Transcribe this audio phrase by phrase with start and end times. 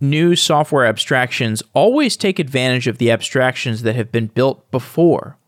[0.00, 5.38] New software abstractions always take advantage of the abstractions that have been built before.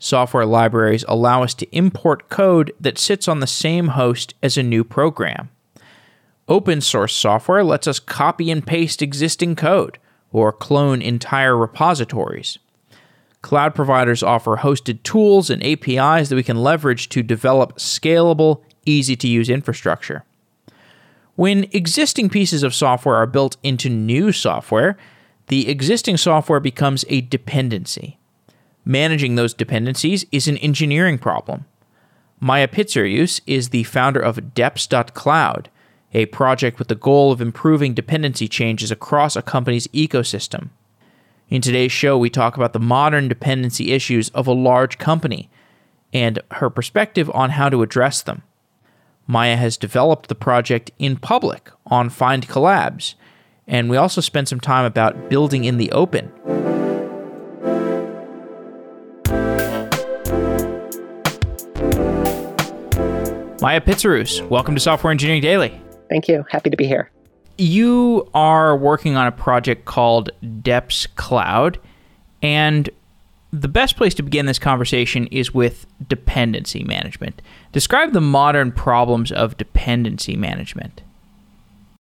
[0.00, 4.64] Software libraries allow us to import code that sits on the same host as a
[4.64, 5.48] new program.
[6.48, 9.98] Open source software lets us copy and paste existing code
[10.32, 12.58] or clone entire repositories.
[13.42, 19.14] Cloud providers offer hosted tools and APIs that we can leverage to develop scalable, easy
[19.14, 20.24] to use infrastructure.
[21.38, 24.96] When existing pieces of software are built into new software,
[25.46, 28.18] the existing software becomes a dependency.
[28.84, 31.64] Managing those dependencies is an engineering problem.
[32.40, 35.70] Maya Pitzeruse is the founder of Deps.cloud,
[36.12, 40.70] a project with the goal of improving dependency changes across a company's ecosystem.
[41.48, 45.48] In today's show, we talk about the modern dependency issues of a large company
[46.12, 48.42] and her perspective on how to address them.
[49.30, 53.14] Maya has developed the project in public on findcollabs,
[53.66, 56.32] and we also spent some time about building in the open.
[63.60, 65.78] Maya Pitzeruse, welcome to Software Engineering Daily.
[66.08, 66.46] Thank you.
[66.50, 67.10] Happy to be here.
[67.58, 71.78] You are working on a project called Deps Cloud,
[72.40, 72.88] and
[73.52, 77.40] the best place to begin this conversation is with dependency management.
[77.72, 81.02] Describe the modern problems of dependency management.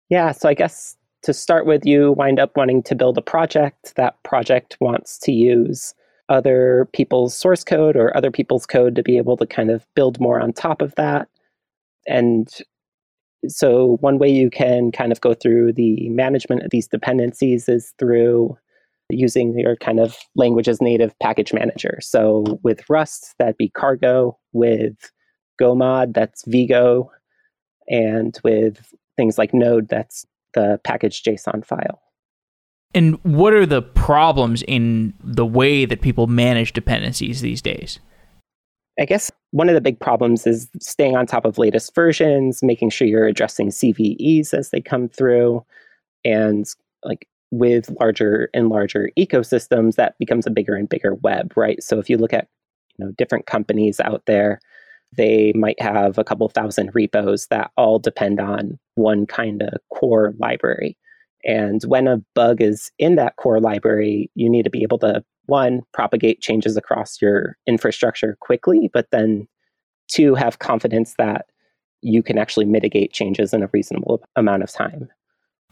[0.10, 3.94] Yeah, so I guess to start with, you wind up wanting to build a project.
[3.96, 5.94] That project wants to use
[6.30, 10.20] other people's source code or other people's code to be able to kind of build
[10.20, 11.28] more on top of that.
[12.08, 12.50] And
[13.48, 17.94] so one way you can kind of go through the management of these dependencies is
[17.98, 18.58] through
[19.10, 21.98] using your kind of language's native package manager.
[22.02, 24.38] So with Rust, that'd be Cargo.
[24.54, 25.12] With
[25.62, 27.08] GoMod, that's vgo.
[27.88, 32.02] And with things like Node, that's the package JSON file.
[32.96, 38.00] And what are the problems in the way that people manage dependencies these days?
[39.00, 42.90] I guess one of the big problems is staying on top of latest versions, making
[42.90, 45.64] sure you're addressing CVEs as they come through,
[46.26, 46.66] and
[47.04, 51.82] like with larger and larger ecosystems, that becomes a bigger and bigger web, right?
[51.82, 52.48] So if you look at
[52.98, 54.60] you know different companies out there,
[55.16, 60.34] they might have a couple thousand repos that all depend on one kind of core
[60.38, 60.98] library.
[61.46, 65.24] And when a bug is in that core library, you need to be able to
[65.46, 69.48] one, propagate changes across your infrastructure quickly, but then
[70.08, 71.46] two, have confidence that
[72.02, 75.10] you can actually mitigate changes in a reasonable amount of time.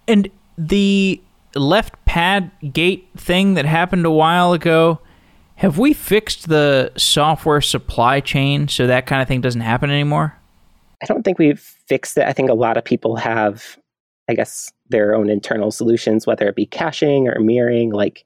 [0.08, 1.22] And the
[1.59, 5.00] left pad gate thing that happened a while ago,
[5.56, 10.38] have we fixed the software supply chain so that kind of thing doesn't happen anymore?
[11.01, 12.25] I don't think we've fixed it.
[12.25, 13.78] I think a lot of people have,
[14.29, 17.91] I guess, their own internal solutions, whether it be caching or mirroring.
[17.91, 18.25] Like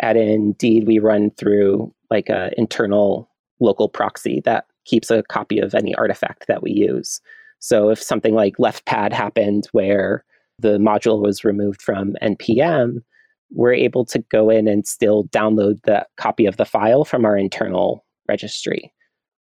[0.00, 3.28] at Indeed, we run through like an internal
[3.60, 7.20] local proxy that keeps a copy of any artifact that we use.
[7.58, 10.24] So if something like left pad happened where
[10.58, 13.02] the module was removed from npm,
[13.50, 17.36] we're able to go in and still download the copy of the file from our
[17.36, 18.92] internal registry.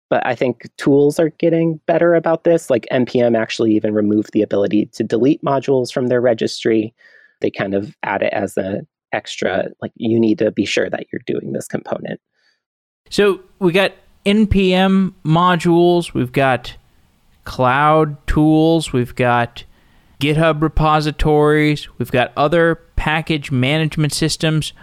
[0.09, 2.69] But I think tools are getting better about this.
[2.69, 6.93] Like npm actually even removed the ability to delete modules from their registry.
[7.41, 11.05] They kind of add it as an extra, like you need to be sure that
[11.11, 12.19] you're doing this component.
[13.09, 13.93] So we got
[14.25, 16.75] npm modules, we've got
[17.45, 19.63] cloud tools, we've got
[20.19, 24.73] GitHub repositories, we've got other package management systems.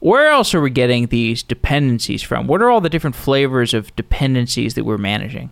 [0.00, 2.46] Where else are we getting these dependencies from?
[2.46, 5.50] What are all the different flavors of dependencies that we're managing?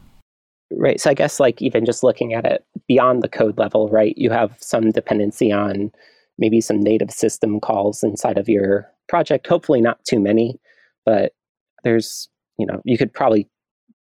[0.71, 1.01] Right.
[1.01, 4.17] So I guess like even just looking at it beyond the code level, right?
[4.19, 5.91] You have some dependency on
[6.39, 9.47] maybe some native system calls inside of your project.
[9.47, 10.59] Hopefully not too many,
[11.07, 11.33] but
[11.83, 13.49] there's, you know, you could probably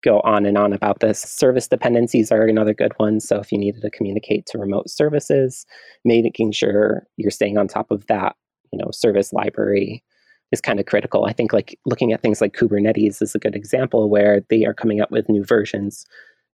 [0.05, 1.21] go on and on about this.
[1.21, 3.21] Service dependencies are another good one.
[3.21, 5.65] So if you needed to communicate to remote services,
[6.05, 8.37] making sure you're staying on top of that,
[8.73, 10.05] you know, service library
[10.53, 11.25] is kind of critical.
[11.25, 14.75] I think like looking at things like Kubernetes is a good example where they are
[14.75, 16.05] coming up with new versions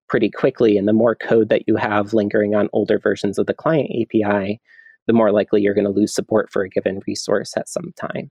[0.08, 0.78] pretty quickly.
[0.78, 4.60] And the more code that you have lingering on older versions of the client API,
[5.06, 8.30] the more likely you're going to lose support for a given resource at some time.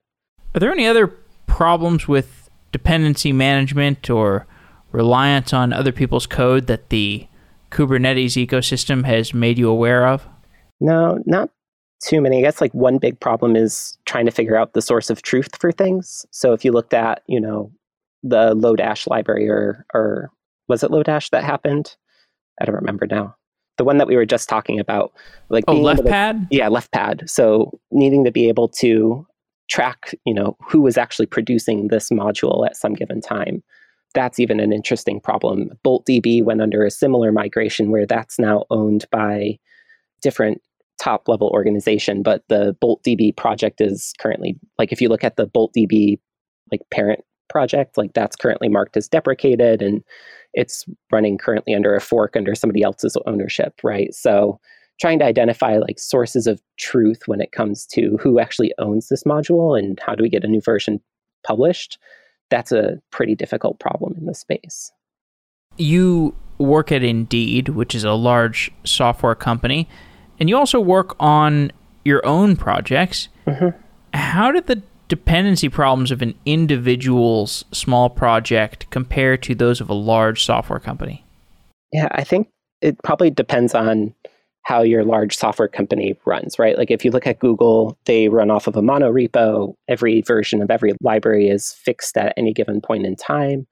[0.56, 1.08] Are there any other
[1.46, 4.48] problems with dependency management or
[4.92, 7.28] reliance on other people's code that the
[7.72, 10.28] Kubernetes ecosystem has made you aware of?
[10.80, 11.50] No, not
[12.02, 12.40] too many.
[12.40, 15.50] I guess like one big problem is trying to figure out the source of truth
[15.60, 16.26] for things.
[16.32, 17.72] So if you looked at, you know,
[18.24, 20.32] the Lodash library or or
[20.68, 21.96] was it Lodash that happened?
[22.62, 23.36] I don't remember now.
[23.80, 25.14] the one that we were just talking about,
[25.48, 26.48] like oh, left to, pad.
[26.52, 27.24] Yeah, left pad.
[27.28, 29.26] So needing to be able to
[29.70, 33.64] track, you know, who was actually producing this module at some given time.
[34.14, 35.70] That's even an interesting problem.
[35.86, 39.58] BoltDB went under a similar migration where that's now owned by
[40.22, 40.62] different
[41.00, 45.48] top level organization, but the BoltDB project is currently like if you look at the
[45.48, 46.20] BoltDB
[46.72, 50.04] like parent project, like that's currently marked as deprecated and
[50.54, 54.14] it's running currently under a fork under somebody else's ownership, right?
[54.14, 54.60] So
[55.00, 59.24] trying to identify like sources of truth when it comes to who actually owns this
[59.24, 61.00] module and how do we get a new version
[61.46, 61.98] published,
[62.50, 64.92] that's a pretty difficult problem in the space.
[65.78, 69.88] You work at Indeed, which is a large software company
[70.40, 71.72] and you also work on
[72.06, 73.28] your own projects.
[73.46, 73.78] Mm-hmm.
[74.14, 79.94] How did the dependency problems of an individual's small project compare to those of a
[79.94, 81.26] large software company?
[81.92, 82.48] Yeah, I think
[82.82, 84.14] it probably depends on
[84.64, 86.78] how your large software company runs, right?
[86.78, 89.74] Like if you look at Google, they run off of a monorepo.
[89.88, 93.66] Every version of every library is fixed at any given point in time.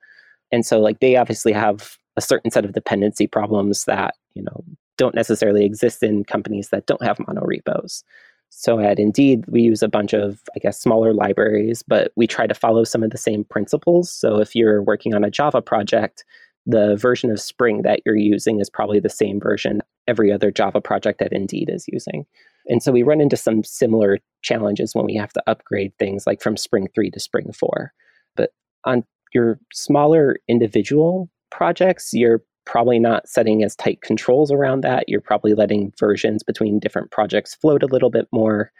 [0.51, 4.63] And so like they obviously have a certain set of dependency problems that, you know,
[4.97, 8.03] don't necessarily exist in companies that don't have monorepos.
[8.49, 12.47] So at Indeed, we use a bunch of, I guess, smaller libraries, but we try
[12.47, 14.11] to follow some of the same principles.
[14.11, 16.23] So if you're working on a Java project,
[16.67, 20.81] the version of Spring that you're using is probably the same version every other Java
[20.81, 22.25] project at Indeed is using.
[22.67, 26.41] And so we run into some similar challenges when we have to upgrade things like
[26.41, 27.93] from Spring 3 to Spring 4.
[28.35, 28.51] But
[28.83, 35.07] on your smaller individual projects, you're probably not setting as tight controls around that.
[35.07, 38.73] You're probably letting versions between different projects float a little bit more.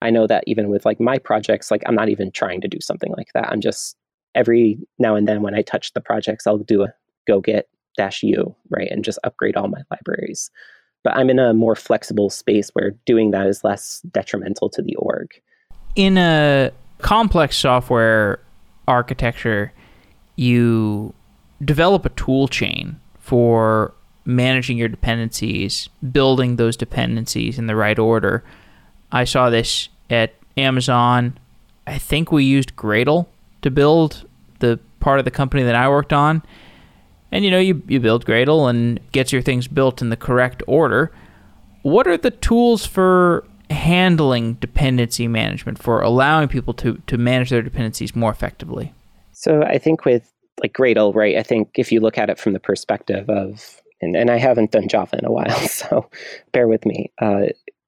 [0.00, 2.80] I know that even with like my projects, like I'm not even trying to do
[2.80, 3.50] something like that.
[3.50, 3.94] I'm just
[4.34, 6.92] every now and then when I touch the projects, I'll do a
[7.26, 8.90] go get dash u, right?
[8.90, 10.50] And just upgrade all my libraries.
[11.04, 14.96] But I'm in a more flexible space where doing that is less detrimental to the
[14.96, 15.30] org.
[15.94, 18.40] In a complex software
[18.88, 19.72] architecture,
[20.36, 21.14] you
[21.64, 23.94] develop a tool chain for
[24.24, 28.44] managing your dependencies, building those dependencies in the right order.
[29.12, 31.38] I saw this at Amazon.
[31.86, 33.26] I think we used Gradle
[33.62, 34.28] to build
[34.58, 36.42] the part of the company that I worked on.
[37.32, 40.62] And you know, you, you build Gradle and gets your things built in the correct
[40.66, 41.12] order.
[41.82, 47.62] What are the tools for handling dependency management, for allowing people to, to manage their
[47.62, 48.94] dependencies more effectively?
[49.32, 50.32] So I think with
[50.62, 51.36] like Gradle, right?
[51.36, 54.70] I think if you look at it from the perspective of, and, and I haven't
[54.70, 56.08] done Java in a while, so
[56.52, 57.12] bear with me.
[57.20, 57.46] Uh,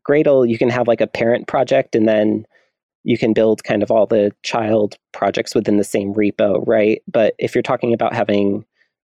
[0.09, 2.47] Gradle, you can have like a parent project and then
[3.05, 7.03] you can build kind of all the child projects within the same repo, right?
[7.11, 8.65] But if you're talking about having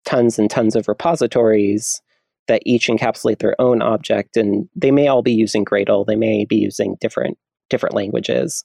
[0.06, 2.02] tons and tons of repositories
[2.48, 6.46] that each encapsulate their own object, and they may all be using Gradle, they may
[6.46, 7.38] be using different
[7.70, 8.64] different languages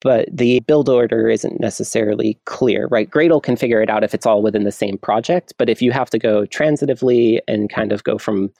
[0.00, 3.10] but the build order isn't necessarily clear, right?
[3.10, 5.90] Gradle can figure it out if it's all within the same project, but if you
[5.92, 8.50] have to go transitively and kind of go from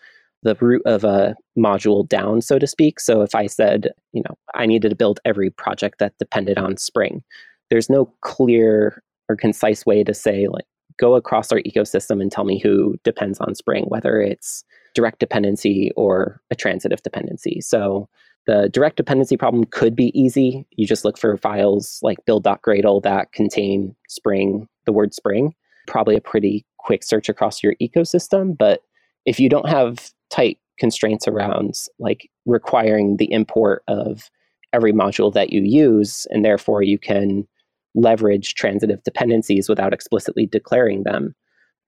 [0.42, 3.00] the root of a module down, so to speak.
[3.00, 6.76] So if I said, you know, I needed to build every project that depended on
[6.76, 7.22] Spring,
[7.70, 10.64] there's no clear or concise way to say, like,
[10.98, 14.64] go across our ecosystem and tell me who depends on Spring, whether it's
[14.94, 17.60] direct dependency or a transitive dependency.
[17.60, 18.08] So
[18.46, 20.66] the direct dependency problem could be easy.
[20.72, 25.54] You just look for files like build.gradle that contain Spring, the word Spring.
[25.86, 28.56] Probably a pretty quick search across your ecosystem.
[28.56, 28.80] But
[29.26, 34.30] if you don't have tight constraints around like requiring the import of
[34.72, 37.46] every module that you use, and therefore you can
[37.94, 41.34] leverage transitive dependencies without explicitly declaring them,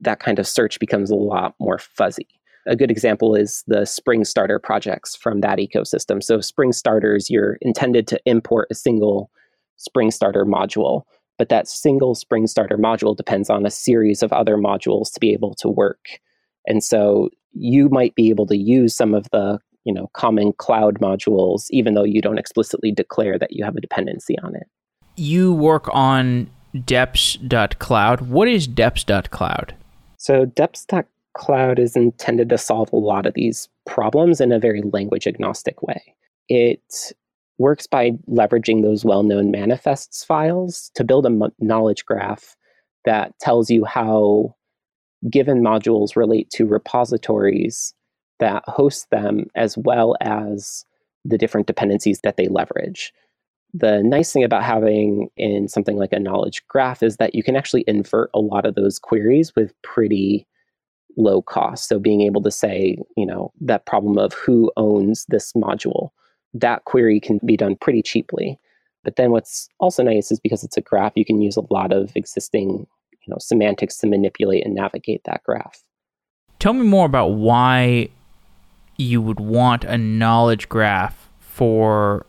[0.00, 2.28] that kind of search becomes a lot more fuzzy.
[2.66, 6.22] A good example is the Spring Starter projects from that ecosystem.
[6.22, 9.30] So, Spring Starters, you're intended to import a single
[9.76, 11.02] Spring Starter module,
[11.38, 15.32] but that single Spring Starter module depends on a series of other modules to be
[15.32, 16.20] able to work.
[16.66, 21.00] And so, you might be able to use some of the you know common cloud
[21.00, 24.66] modules even though you don't explicitly declare that you have a dependency on it
[25.20, 29.74] you work on deps.cloud what is deps.cloud
[30.16, 34.82] so deps.cloud cloud is intended to solve a lot of these problems in a very
[34.92, 36.14] language agnostic way.
[36.48, 37.12] It
[37.58, 42.56] works by leveraging those well known manifests files to build a knowledge graph
[43.04, 44.54] that tells you how
[45.30, 47.94] given modules relate to repositories
[48.38, 50.84] that host them as well as
[51.24, 53.12] the different dependencies that they leverage.
[53.72, 57.56] The nice thing about having in something like a knowledge graph is that you can
[57.56, 60.46] actually invert a lot of those queries with pretty
[61.16, 61.88] low cost.
[61.88, 66.10] So being able to say, you know, that problem of who owns this module,
[66.54, 68.58] that query can be done pretty cheaply.
[69.04, 71.92] But then what's also nice is because it's a graph, you can use a lot
[71.92, 75.82] of existing, you know, semantics to manipulate and navigate that graph.
[76.58, 78.08] Tell me more about why
[78.96, 82.26] you would want a knowledge graph for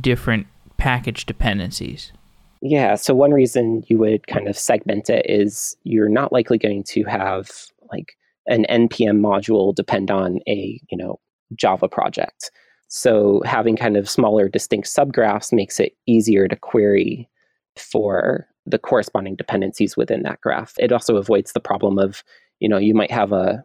[0.00, 0.46] different
[0.84, 2.12] package dependencies.
[2.60, 6.82] Yeah, so one reason you would kind of segment it is you're not likely going
[6.88, 7.50] to have
[7.90, 8.12] like
[8.48, 11.18] an npm module depend on a, you know,
[11.56, 12.50] Java project.
[12.88, 17.30] So having kind of smaller distinct subgraphs makes it easier to query
[17.78, 20.74] for the corresponding dependencies within that graph.
[20.78, 22.22] It also avoids the problem of,
[22.60, 23.64] you know, you might have a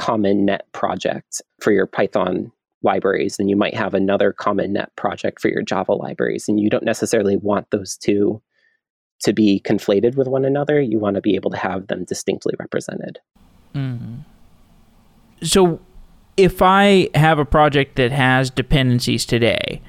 [0.00, 2.50] common net project for your Python
[2.86, 6.70] libraries, and you might have another common net project for your Java libraries, and you
[6.70, 8.40] don't necessarily want those two
[9.20, 10.80] to be conflated with one another.
[10.80, 13.18] You want to be able to have them distinctly represented.
[13.74, 14.20] Mm.
[15.42, 15.80] So
[16.36, 19.82] if I have a project that has dependencies today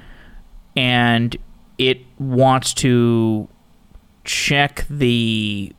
[0.76, 1.36] and
[1.78, 3.48] it wants to
[4.24, 5.74] check the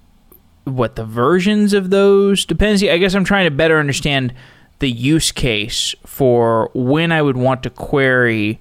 [0.65, 4.35] what the versions of those dependency I guess I'm trying to better understand
[4.79, 8.61] the use case for when I would want to query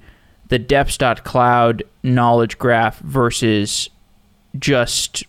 [0.50, 3.90] the deps.cloud knowledge graph versus
[4.58, 5.24] just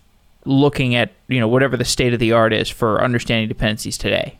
[0.44, 4.38] looking at you know whatever the state of the art is for understanding dependencies today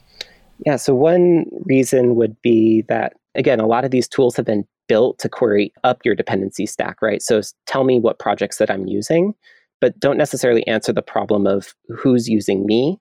[0.67, 4.67] yeah, so one reason would be that, again, a lot of these tools have been
[4.89, 7.23] built to query up your dependency stack, right?
[7.23, 9.35] So tell me what projects that I'm using,
[9.81, 12.99] but don't necessarily answer the problem of who's using me.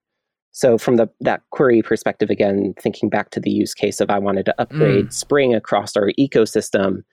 [0.52, 4.20] So from the that query perspective, again, thinking back to the use case of I
[4.20, 5.14] wanted to upgrade mm.
[5.14, 7.04] Spring across our ecosystem,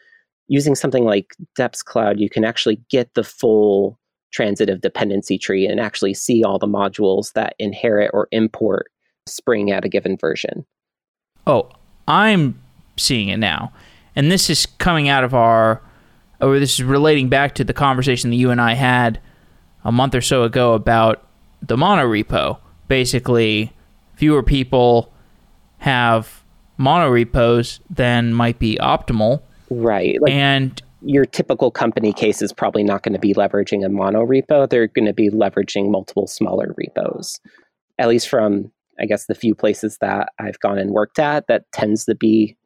[0.49, 3.99] using something like Deps Cloud, you can actually get the full
[4.33, 8.91] transitive dependency tree and actually see all the modules that inherit or import
[9.27, 10.67] spring at a given version.
[11.47, 11.71] Oh,
[12.09, 12.61] I'm
[12.97, 13.73] seeing it now.
[14.17, 15.83] And this is coming out of our,
[16.41, 19.21] or this is relating back to the conversation that you and I had
[19.85, 21.27] a month or so ago about
[21.63, 22.59] the mono repo.
[22.89, 23.73] Basically,
[24.15, 25.13] fewer people
[25.79, 26.45] have
[26.77, 29.43] mono repos than might be optimal.
[29.71, 30.21] Right.
[30.21, 34.27] Like, and your typical company case is probably not going to be leveraging a mono
[34.27, 34.69] repo.
[34.69, 37.39] They're going to be leveraging multiple smaller repos,
[37.99, 41.65] at least from I guess the few places that I've gone and worked at, that
[41.73, 42.57] tends to be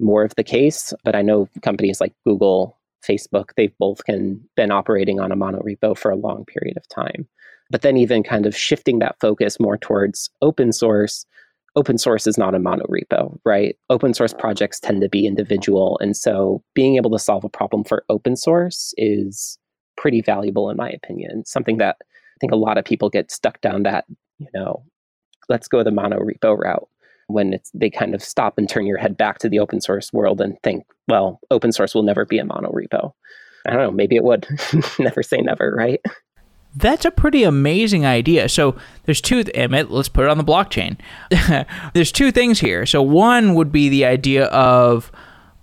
[0.00, 0.92] more of the case.
[1.04, 5.60] But I know companies like Google, Facebook, they've both can been operating on a mono
[5.60, 7.28] repo for a long period of time.
[7.72, 11.24] But then even kind of shifting that focus more towards open source,
[11.74, 13.76] open source is not a mono repo, right?
[13.88, 15.98] Open source projects tend to be individual.
[16.02, 19.58] And so being able to solve a problem for open source is
[19.96, 21.46] pretty valuable in my opinion.
[21.46, 24.04] Something that I think a lot of people get stuck down that,
[24.38, 24.84] you know,
[25.48, 26.88] let's go the mono repo route
[27.28, 30.12] when it's they kind of stop and turn your head back to the open source
[30.12, 33.12] world and think, well, open source will never be a mono repo.
[33.66, 34.46] I don't know, maybe it would.
[34.98, 36.00] never say never, right?
[36.74, 38.48] That's a pretty amazing idea.
[38.48, 39.44] So there's two.
[39.54, 40.96] Emmett, let's put it on the blockchain.
[41.92, 42.86] there's two things here.
[42.86, 45.12] So one would be the idea of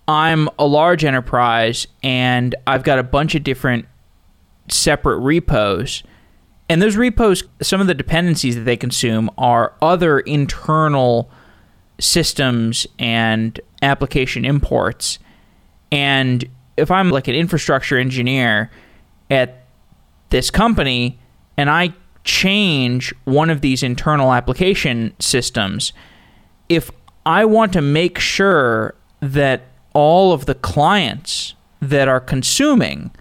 [0.07, 3.85] I'm a large enterprise and I've got a bunch of different
[4.67, 6.03] separate repos
[6.69, 11.31] and those repos, some of the dependencies that they consume are other internal
[11.99, 15.17] systems and application imports.
[15.91, 16.47] And
[16.77, 18.69] if I'm like an infrastructure engineer
[19.31, 19.58] at
[20.29, 21.19] this company
[21.57, 21.93] and I
[22.23, 25.93] change one of these internal application systems,
[26.67, 26.91] if
[27.25, 33.11] I want to make sure that all of the clients that are consuming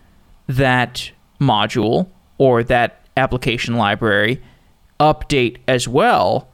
[0.47, 1.11] that
[1.41, 4.43] module or that application library
[5.01, 6.49] update as well,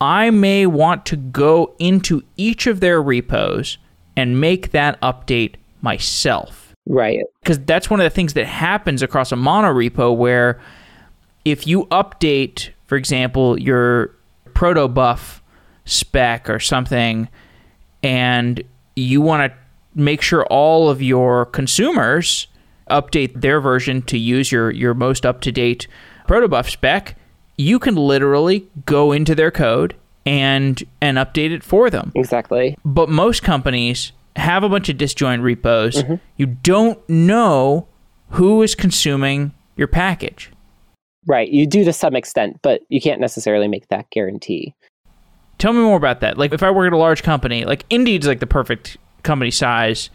[0.00, 3.78] I may want to go into each of their repos
[4.16, 6.59] and make that update myself.
[6.90, 7.20] Right.
[7.40, 10.60] Because that's one of the things that happens across a mono repo where
[11.44, 14.10] if you update, for example, your
[14.48, 15.40] protobuf
[15.84, 17.28] spec or something,
[18.02, 18.62] and
[18.96, 19.58] you want to
[19.94, 22.48] make sure all of your consumers
[22.90, 25.86] update their version to use your your most up to date
[26.26, 27.16] protobuf spec,
[27.56, 29.94] you can literally go into their code
[30.26, 32.10] and and update it for them.
[32.16, 32.76] Exactly.
[32.84, 35.96] But most companies have a bunch of disjoint repos.
[35.96, 36.14] Mm-hmm.
[36.36, 37.88] You don't know
[38.30, 40.50] who is consuming your package.
[41.26, 41.48] Right.
[41.48, 44.74] You do to some extent, but you can't necessarily make that guarantee.
[45.58, 46.38] Tell me more about that.
[46.38, 50.08] Like if I work at a large company, like Indeed's like the perfect company size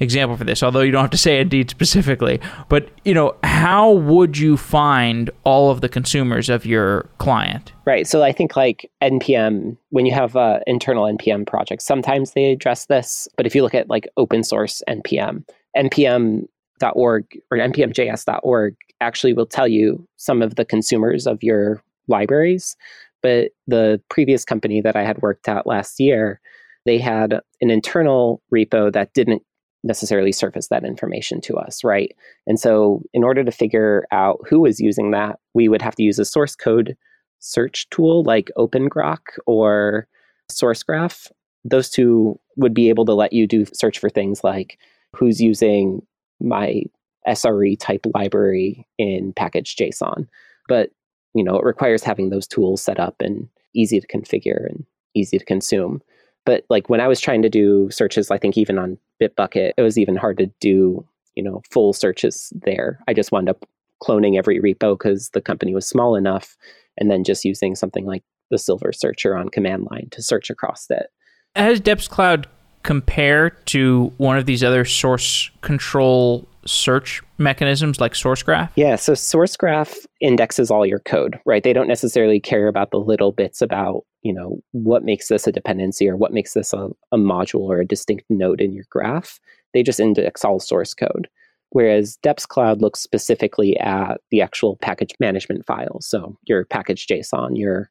[0.00, 2.40] example for this, although you don't have to say Indeed specifically.
[2.68, 7.72] But you know, how would you find all of the consumers of your client?
[7.84, 8.06] Right.
[8.06, 12.86] So I think like npm when you have uh, internal npm projects, sometimes they address
[12.86, 13.28] this.
[13.36, 15.44] But if you look at like open source npm,
[15.76, 22.76] npm.org or npmjs.org actually will tell you some of the consumers of your libraries.
[23.22, 26.40] But the previous company that I had worked at last year,
[26.86, 29.42] they had an internal repo that didn't
[29.82, 32.12] necessarily surface that information to us, right?
[32.46, 36.02] And so, in order to figure out who is using that, we would have to
[36.02, 36.96] use a source code
[37.38, 40.06] search tool like OpenGrok or
[40.50, 41.30] SourceGraph.
[41.64, 44.78] Those two would be able to let you do search for things like
[45.16, 46.02] who's using
[46.40, 46.82] my
[47.26, 50.26] SRE type library in package JSON.
[50.68, 50.90] But
[51.34, 54.84] you know, it requires having those tools set up and easy to configure and
[55.14, 56.02] easy to consume.
[56.44, 59.82] But like when I was trying to do searches, I think even on Bitbucket, it
[59.82, 63.00] was even hard to do, you know, full searches there.
[63.08, 63.68] I just wound up
[64.02, 66.56] cloning every repo because the company was small enough
[66.96, 70.86] and then just using something like the Silver Searcher on command line to search across
[70.90, 71.06] it.
[71.54, 72.46] Has Deps Cloud
[72.82, 78.70] compare to one of these other source control search mechanisms like SourceGraph?
[78.76, 81.62] Yeah, so SourceGraph indexes all your code, right?
[81.62, 85.52] They don't necessarily care about the little bits about, you know, what makes this a
[85.52, 89.40] dependency or what makes this a, a module or a distinct node in your graph.
[89.72, 91.28] They just index all source code.
[91.70, 96.04] Whereas Deps Cloud looks specifically at the actual package management files.
[96.06, 97.90] So your package JSON, your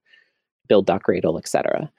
[0.67, 1.89] build.gradle, etc.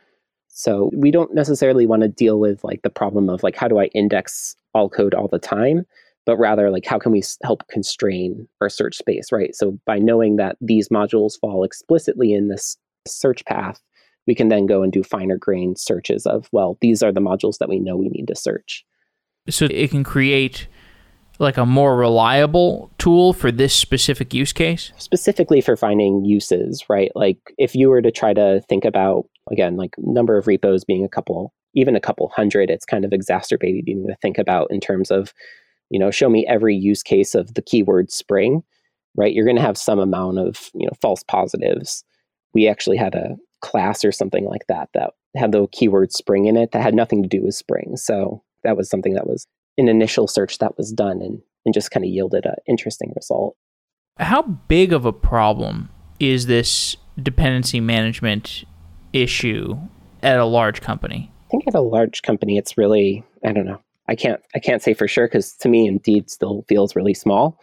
[0.60, 3.78] So we don't necessarily want to deal with like the problem of like how do
[3.78, 5.86] I index all code all the time,
[6.26, 9.54] but rather like how can we help constrain our search space, right?
[9.54, 12.76] So by knowing that these modules fall explicitly in this
[13.08, 13.80] search path,
[14.26, 17.56] we can then go and do finer grained searches of well, these are the modules
[17.56, 18.84] that we know we need to search.
[19.48, 20.68] So it can create
[21.38, 24.92] like a more reliable tool for this specific use case?
[24.98, 27.10] Specifically for finding uses, right?
[27.14, 31.04] Like if you were to try to think about again, like number of repos being
[31.04, 34.80] a couple, even a couple hundred, it's kind of exacerbated exacerbating to think about in
[34.80, 35.32] terms of,
[35.90, 38.62] you know, show me every use case of the keyword spring,
[39.16, 39.32] right?
[39.32, 42.04] You're going to have some amount of, you know, false positives.
[42.54, 46.56] We actually had a class or something like that that had the keyword spring in
[46.56, 47.96] it that had nothing to do with spring.
[47.96, 49.46] So that was something that was
[49.78, 53.56] an initial search that was done and, and just kind of yielded an interesting result.
[54.18, 58.64] How big of a problem is this dependency management
[59.12, 59.76] issue
[60.22, 61.30] at a large company?
[61.46, 63.80] I think at a large company, it's really I don't know.
[64.08, 67.60] I can't I can't say for sure because to me, Indeed still feels really small.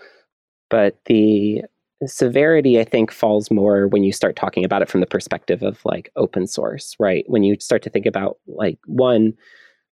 [0.70, 1.64] But the
[2.06, 5.84] severity, I think, falls more when you start talking about it from the perspective of
[5.86, 7.26] like open source, right?
[7.28, 9.34] When you start to think about like one,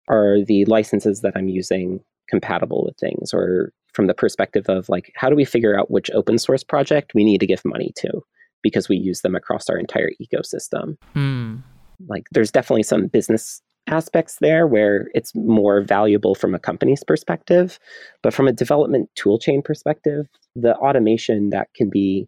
[0.08, 5.12] are the licenses that I'm using compatible with things, or from the perspective of like
[5.16, 8.24] how do we figure out which open source project we need to give money to?
[8.62, 10.98] Because we use them across our entire ecosystem.
[11.16, 11.62] Mm.
[12.08, 17.80] Like there's definitely some business aspects there where it's more valuable from a company's perspective,
[18.22, 22.28] but from a development toolchain perspective, the automation that can be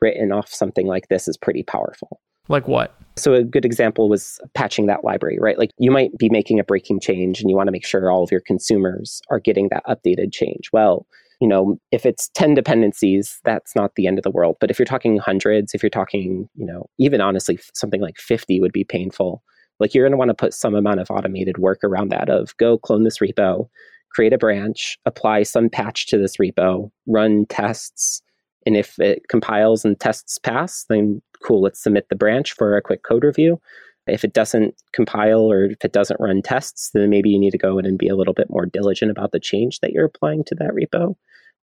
[0.00, 2.20] written off something like this is pretty powerful.
[2.48, 2.94] Like what?
[3.16, 5.58] So a good example was patching that library, right?
[5.58, 8.24] Like you might be making a breaking change and you want to make sure all
[8.24, 10.70] of your consumers are getting that updated change.
[10.72, 11.06] Well,
[11.42, 14.54] you know, if it's 10 dependencies, that's not the end of the world.
[14.60, 18.60] But if you're talking hundreds, if you're talking, you know, even honestly, something like 50
[18.60, 19.42] would be painful.
[19.80, 22.56] Like you're going to want to put some amount of automated work around that of
[22.58, 23.68] go clone this repo,
[24.12, 28.22] create a branch, apply some patch to this repo, run tests.
[28.64, 32.82] And if it compiles and tests pass, then cool, let's submit the branch for a
[32.82, 33.60] quick code review.
[34.06, 37.58] If it doesn't compile or if it doesn't run tests, then maybe you need to
[37.58, 40.42] go in and be a little bit more diligent about the change that you're applying
[40.44, 41.14] to that repo.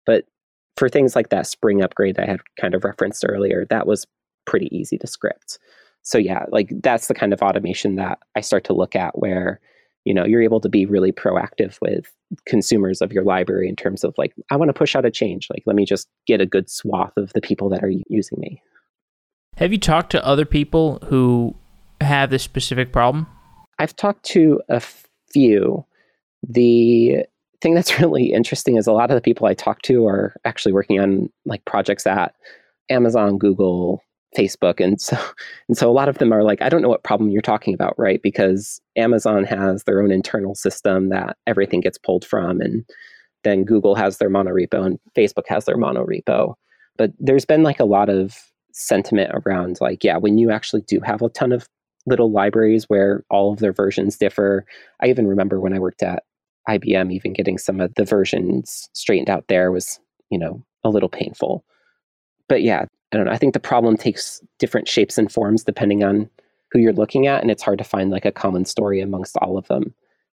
[0.07, 0.25] But
[0.77, 4.07] for things like that spring upgrade I had kind of referenced earlier, that was
[4.47, 5.59] pretty easy to script.
[6.03, 9.61] So yeah, like that's the kind of automation that I start to look at where,
[10.05, 12.07] you know, you're able to be really proactive with
[12.47, 15.49] consumers of your library in terms of like, I want to push out a change.
[15.51, 18.63] Like, let me just get a good swath of the people that are using me.
[19.57, 21.57] Have you talked to other people who
[22.09, 23.27] have this specific problem?
[23.79, 24.83] I've talked to a
[25.33, 25.85] few.
[26.47, 27.25] The
[27.61, 30.73] thing that's really interesting is a lot of the people I talk to are actually
[30.73, 32.35] working on like projects at
[32.91, 34.03] Amazon, Google,
[34.37, 35.17] Facebook, and so
[35.69, 37.75] and so a lot of them are like, I don't know what problem you're talking
[37.75, 38.21] about, right?
[38.23, 42.85] Because Amazon has their own internal system that everything gets pulled from, and
[43.45, 46.55] then Google has their monorepo and Facebook has their monorepo.
[46.97, 48.37] But there's been like a lot of
[48.73, 51.69] sentiment around like, yeah, when you actually do have a ton of
[52.09, 54.65] little libraries where all of their versions differ.
[55.01, 56.25] I even remember when I worked at
[56.69, 61.09] IBM, even getting some of the versions straightened out there was, you know, a little
[61.09, 61.65] painful.
[62.49, 63.33] But yeah, I don't know.
[63.33, 66.29] I think the problem takes different shapes and forms depending on
[66.71, 69.57] who you're looking at, and it's hard to find like a common story amongst all
[69.57, 69.95] of them.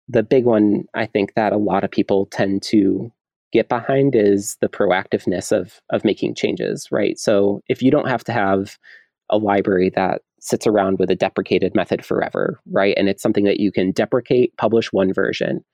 [0.08, 3.12] The big one I think that a lot of people tend to
[3.52, 7.18] get behind is the proactiveness of of making changes, right?
[7.18, 8.78] So if you don't have to have
[9.30, 12.94] a library that sits around with a deprecated method forever, right?
[12.96, 15.64] And it's something that you can deprecate, publish one version,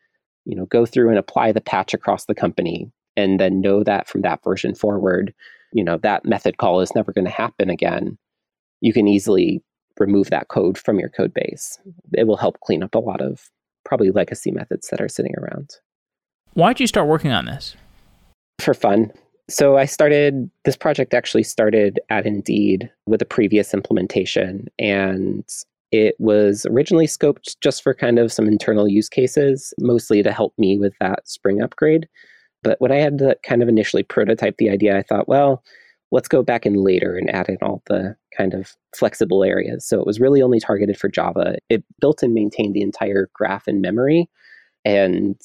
[0.44, 4.08] you know, go through and apply the patch across the company and then know that
[4.08, 5.32] from that version forward,
[5.72, 8.18] you know, that method call is never going to happen again.
[8.82, 9.62] You can easily
[9.98, 11.78] remove that code from your code base.
[12.12, 13.50] It will help clean up a lot of
[13.86, 15.70] probably legacy methods that are sitting around.
[16.52, 17.74] Why did you start working on this?
[18.60, 19.12] For fun.
[19.50, 24.68] So I started, this project actually started at Indeed with a previous implementation.
[24.78, 25.44] And
[25.90, 30.52] it was originally scoped just for kind of some internal use cases, mostly to help
[30.58, 32.06] me with that Spring upgrade.
[32.62, 35.62] But when I had to kind of initially prototype the idea, I thought, well,
[36.10, 39.86] let's go back in later and add in all the kind of flexible areas.
[39.86, 41.56] So it was really only targeted for Java.
[41.70, 44.28] It built and maintained the entire graph in memory.
[44.84, 45.40] And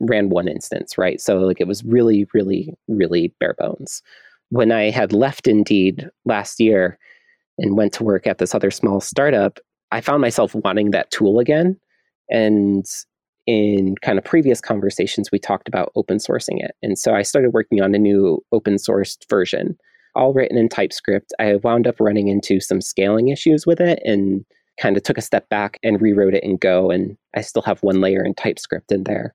[0.00, 1.20] ran one instance, right?
[1.20, 4.02] So like it was really, really, really bare bones.
[4.50, 6.98] When I had left Indeed last year
[7.58, 9.58] and went to work at this other small startup,
[9.90, 11.78] I found myself wanting that tool again.
[12.30, 12.84] And
[13.46, 16.72] in kind of previous conversations, we talked about open sourcing it.
[16.82, 19.76] And so I started working on a new open sourced version,
[20.14, 21.32] all written in TypeScript.
[21.38, 24.44] I wound up running into some scaling issues with it and
[24.78, 26.90] kind of took a step back and rewrote it in Go.
[26.90, 29.34] And I still have one layer in TypeScript in there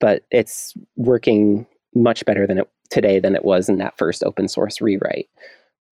[0.00, 4.48] but it's working much better than it today than it was in that first open
[4.48, 5.28] source rewrite.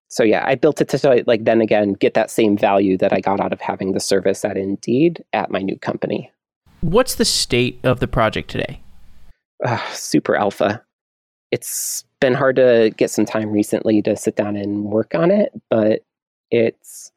[0.09, 3.21] So yeah, I built it to like then again get that same value that I
[3.21, 6.31] got out of having the service at Indeed at my new company.
[6.83, 8.83] What's the state of the project today?
[9.65, 10.83] Uh, super alpha.
[11.51, 15.53] It's been hard to get some time recently to sit down and work on it,
[15.71, 16.05] but
[16.51, 17.11] it's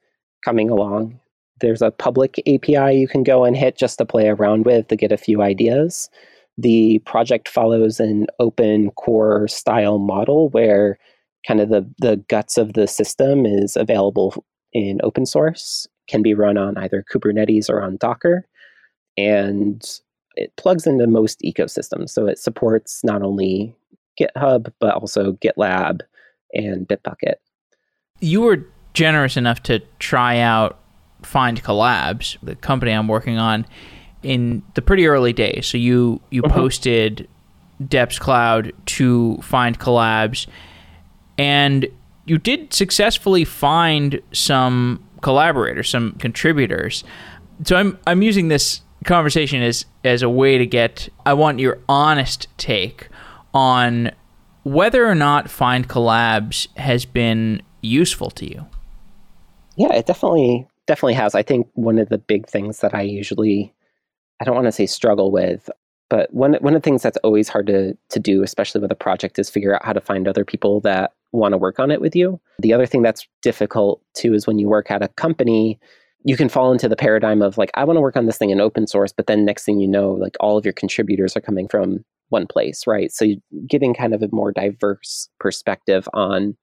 [0.44, 1.20] coming along.
[1.62, 4.96] There's a public API you can go and hit just to play around with to
[4.96, 6.10] get a few ideas.
[6.58, 10.98] The project follows an open core style model where
[11.46, 16.34] kind of the, the guts of the system is available in open source, can be
[16.34, 18.48] run on either Kubernetes or on Docker.
[19.18, 19.84] And
[20.36, 22.10] it plugs into most ecosystems.
[22.10, 23.76] So it supports not only
[24.20, 26.02] GitHub, but also GitLab
[26.54, 27.36] and Bitbucket.
[28.20, 30.80] You were generous enough to try out
[31.22, 33.66] findcollabs, the company I'm working on,
[34.26, 35.68] in the pretty early days.
[35.68, 36.56] So you you uh-huh.
[36.56, 37.30] posted
[37.82, 40.48] Deps Cloud to find collabs,
[41.38, 41.88] and
[42.26, 47.04] you did successfully find some collaborators, some contributors.
[47.64, 51.80] So I'm I'm using this conversation as as a way to get I want your
[51.88, 53.10] honest take
[53.54, 54.12] on
[54.64, 58.66] whether or not find collabs has been useful to you.
[59.78, 61.36] Yeah, it definitely definitely has.
[61.36, 63.75] I think one of the big things that I usually
[64.40, 65.70] I don't want to say struggle with,
[66.10, 68.96] but one one of the things that's always hard to to do, especially with a
[68.96, 72.02] project, is figure out how to find other people that want to work on it
[72.02, 72.40] with you.
[72.60, 75.80] The other thing that's difficult too is when you work at a company,
[76.24, 78.50] you can fall into the paradigm of like, I want to work on this thing
[78.50, 81.42] in open source, but then next thing you know, like all of your contributors are
[81.42, 83.12] coming from one place, right?
[83.12, 83.28] So
[83.68, 86.58] getting kind of a more diverse perspective on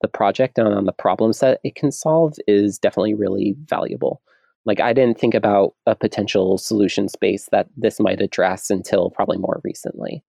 [0.00, 4.22] the project and on the problems that it can solve is definitely really valuable.
[4.66, 9.38] Like I didn't think about a potential solution space that this might address until probably
[9.38, 10.22] more recently.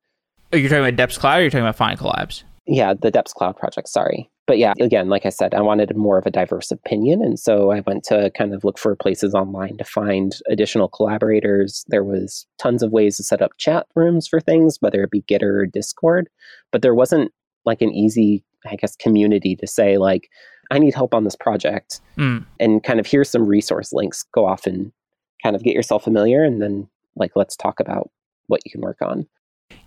[0.52, 2.44] Oh, Are you talking about Deps Cloud or you're talking about findcollabs?
[2.68, 4.30] Yeah, the Deps Cloud project, sorry.
[4.48, 7.24] But yeah, again, like I said, I wanted more of a diverse opinion.
[7.24, 11.84] And so I went to kind of look for places online to find additional collaborators.
[11.88, 15.24] There was tons of ways to set up chat rooms for things, whether it be
[15.24, 16.30] Gitter or Discord.
[16.72, 17.32] But there wasn't
[17.66, 20.30] like an easy, I guess, community to say like,
[20.72, 22.02] I need help on this project.
[22.18, 22.46] Mm.
[22.60, 24.24] And kind of here's some resource links.
[24.32, 24.92] Go off and
[25.44, 28.10] kind of get yourself familiar and then like let's talk about
[28.48, 29.28] what you can work on.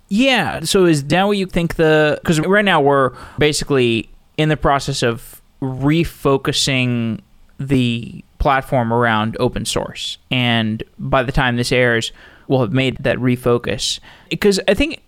[0.09, 0.61] Yeah.
[0.61, 5.03] So is that what you think the because right now we're basically in the process
[5.03, 7.21] of refocusing
[7.59, 10.19] the platform around open source.
[10.31, 12.13] And by the time this airs,
[12.47, 14.01] we'll have made that refocus.
[14.31, 15.03] Because I think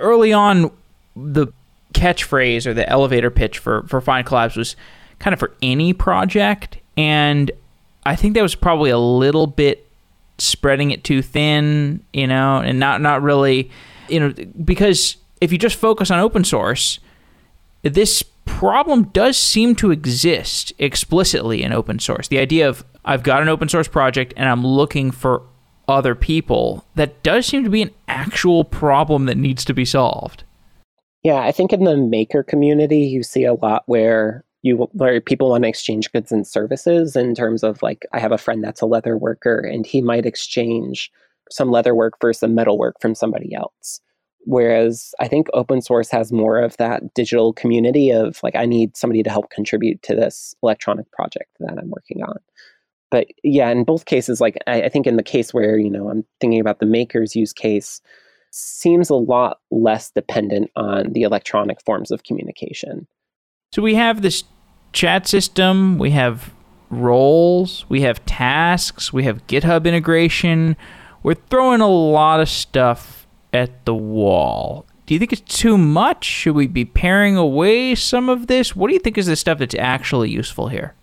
[0.00, 0.70] early on
[1.16, 1.48] the
[1.92, 4.76] catchphrase or the elevator pitch for, for findcollabs was
[5.18, 6.78] kind of for any project.
[6.96, 7.50] And
[8.04, 9.86] I think that was probably a little bit
[10.38, 13.70] spreading it too thin, you know, and not not really,
[14.08, 17.00] you know, because if you just focus on open source,
[17.82, 22.28] this problem does seem to exist explicitly in open source.
[22.28, 25.42] The idea of I've got an open source project and I'm looking for
[25.88, 30.44] other people, that does seem to be an actual problem that needs to be solved.
[31.22, 35.50] Yeah, I think in the maker community, you see a lot where you where people
[35.50, 38.80] want to exchange goods and services in terms of like I have a friend that's
[38.80, 41.10] a leather worker and he might exchange
[41.50, 44.00] some leather work for some metal work from somebody else.
[44.44, 48.96] Whereas I think open source has more of that digital community of like, I need
[48.96, 52.38] somebody to help contribute to this electronic project that I'm working on.
[53.10, 56.08] But yeah, in both cases, like I, I think in the case where, you know,
[56.08, 58.00] I'm thinking about the maker's use case,
[58.50, 63.06] seems a lot less dependent on the electronic forms of communication.
[63.72, 64.44] So we have this
[64.92, 66.52] chat system, we have
[66.90, 70.76] roles, we have tasks, we have GitHub integration.
[71.22, 74.86] We're throwing a lot of stuff at the wall.
[75.04, 76.24] Do you think it's too much?
[76.24, 78.74] Should we be paring away some of this?
[78.74, 80.94] What do you think is the stuff that's actually useful here?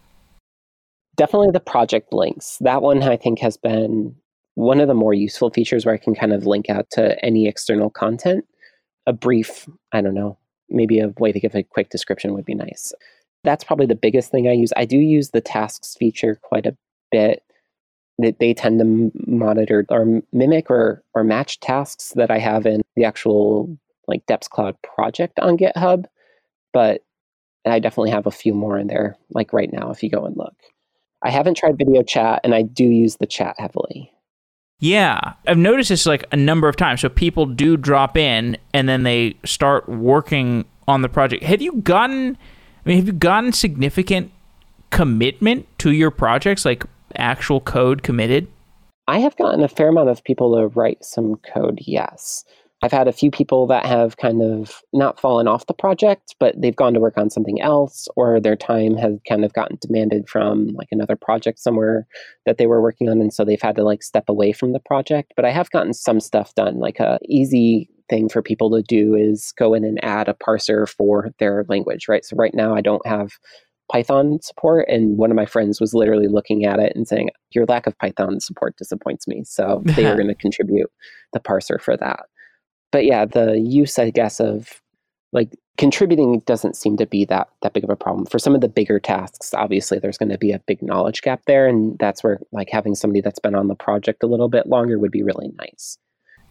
[1.17, 2.58] Definitely the project links.
[2.62, 4.15] That one I think has been
[4.56, 7.47] one of the more useful features where I can kind of link out to any
[7.47, 8.45] external content.
[9.08, 10.38] A brief, I don't know,
[10.69, 12.93] maybe a way to give a quick description would be nice.
[13.43, 14.73] That's probably the biggest thing I use.
[14.75, 16.75] I do use the tasks feature quite a
[17.12, 17.43] bit
[18.19, 22.82] they, they tend to monitor or mimic or, or match tasks that I have in
[22.95, 26.06] the actual like Deps Cloud project on GitHub.
[26.73, 27.01] But
[27.65, 30.38] I definitely have a few more in there, like right now, if you go and
[30.38, 30.54] look.
[31.23, 34.12] I haven't tried video chat, and I do use the chat heavily.
[34.79, 37.01] Yeah, I've noticed this like a number of times.
[37.01, 41.43] So people do drop in and then they start working on the project.
[41.43, 42.38] Have you gotten,
[42.85, 44.31] I mean, have you gotten significant
[44.89, 46.65] commitment to your projects?
[46.65, 46.83] Like
[47.15, 48.47] actual code committed?
[49.07, 52.43] I have gotten a fair amount of people to write some code, yes.
[52.81, 56.59] I've had a few people that have kind of not fallen off the project, but
[56.61, 60.29] they've gone to work on something else, or their time has kind of gotten demanded
[60.29, 62.05] from like another project somewhere
[62.45, 64.79] that they were working on, and so they've had to like step away from the
[64.79, 65.33] project.
[65.35, 66.79] But I have gotten some stuff done.
[66.79, 70.88] Like a easy thing for people to do is go in and add a parser
[70.88, 72.23] for their language, right?
[72.23, 73.31] So right now I don't have
[73.91, 74.88] Python support.
[74.89, 77.97] And one of my friends was literally looking at it and saying, Your lack of
[77.97, 79.43] Python support disappoints me.
[79.43, 80.89] So they are going to contribute
[81.33, 82.21] the parser for that.
[82.95, 84.81] But yeah, the use, I guess, of
[85.34, 88.25] like contributing doesn't seem to be that that big of a problem.
[88.25, 91.41] For some of the bigger tasks, obviously there's going to be a big knowledge gap
[91.45, 91.67] there.
[91.67, 94.97] And that's where like having somebody that's been on the project a little bit longer
[94.97, 95.97] would be really nice.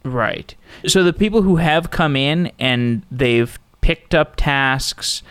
[0.03, 0.53] Right.
[0.85, 5.23] So the people who have come in and they've picked up tasks,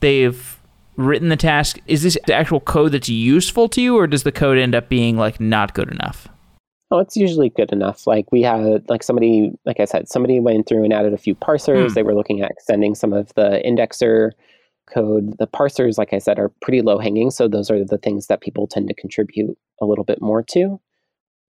[0.00, 0.60] they've
[0.96, 4.32] written the task, is this the actual code that's useful to you, or does the
[4.32, 6.26] code end up being like not good enough?
[6.92, 8.06] Oh, it's usually good enough.
[8.06, 11.34] Like we had, like somebody, like I said, somebody went through and added a few
[11.34, 11.88] parsers.
[11.88, 11.94] Hmm.
[11.94, 14.32] They were looking at extending some of the indexer
[14.92, 15.38] code.
[15.38, 17.30] The parsers, like I said, are pretty low hanging.
[17.30, 20.80] So those are the things that people tend to contribute a little bit more to.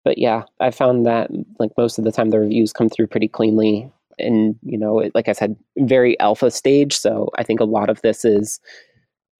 [0.04, 3.28] But yeah, I found that like most of the time the reviews come through pretty
[3.28, 3.92] cleanly.
[4.18, 6.96] And, you know, it, like I said, very alpha stage.
[6.96, 8.58] So I think a lot of this is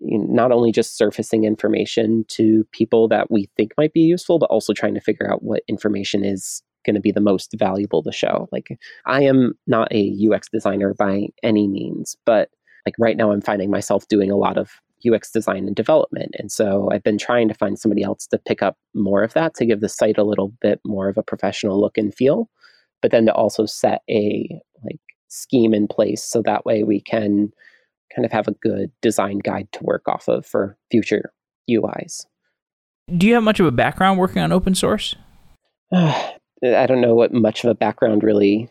[0.01, 4.73] not only just surfacing information to people that we think might be useful, but also
[4.73, 8.49] trying to figure out what information is going to be the most valuable to show.
[8.53, 12.51] Like, I am not a UX designer by any means, but
[12.87, 16.35] like right now, I'm finding myself doing a lot of UX design and development.
[16.39, 19.55] And so I've been trying to find somebody else to pick up more of that
[19.55, 22.49] to give the site a little bit more of a professional look and feel,
[23.03, 24.49] but then to also set a
[24.85, 27.53] like scheme in place so that way we can
[28.17, 31.33] kind of have a good design guide to work off of for future
[31.71, 32.25] UIs.
[33.15, 35.15] Do you have much of a background working on open source?
[35.93, 38.71] I don't know what much of a background really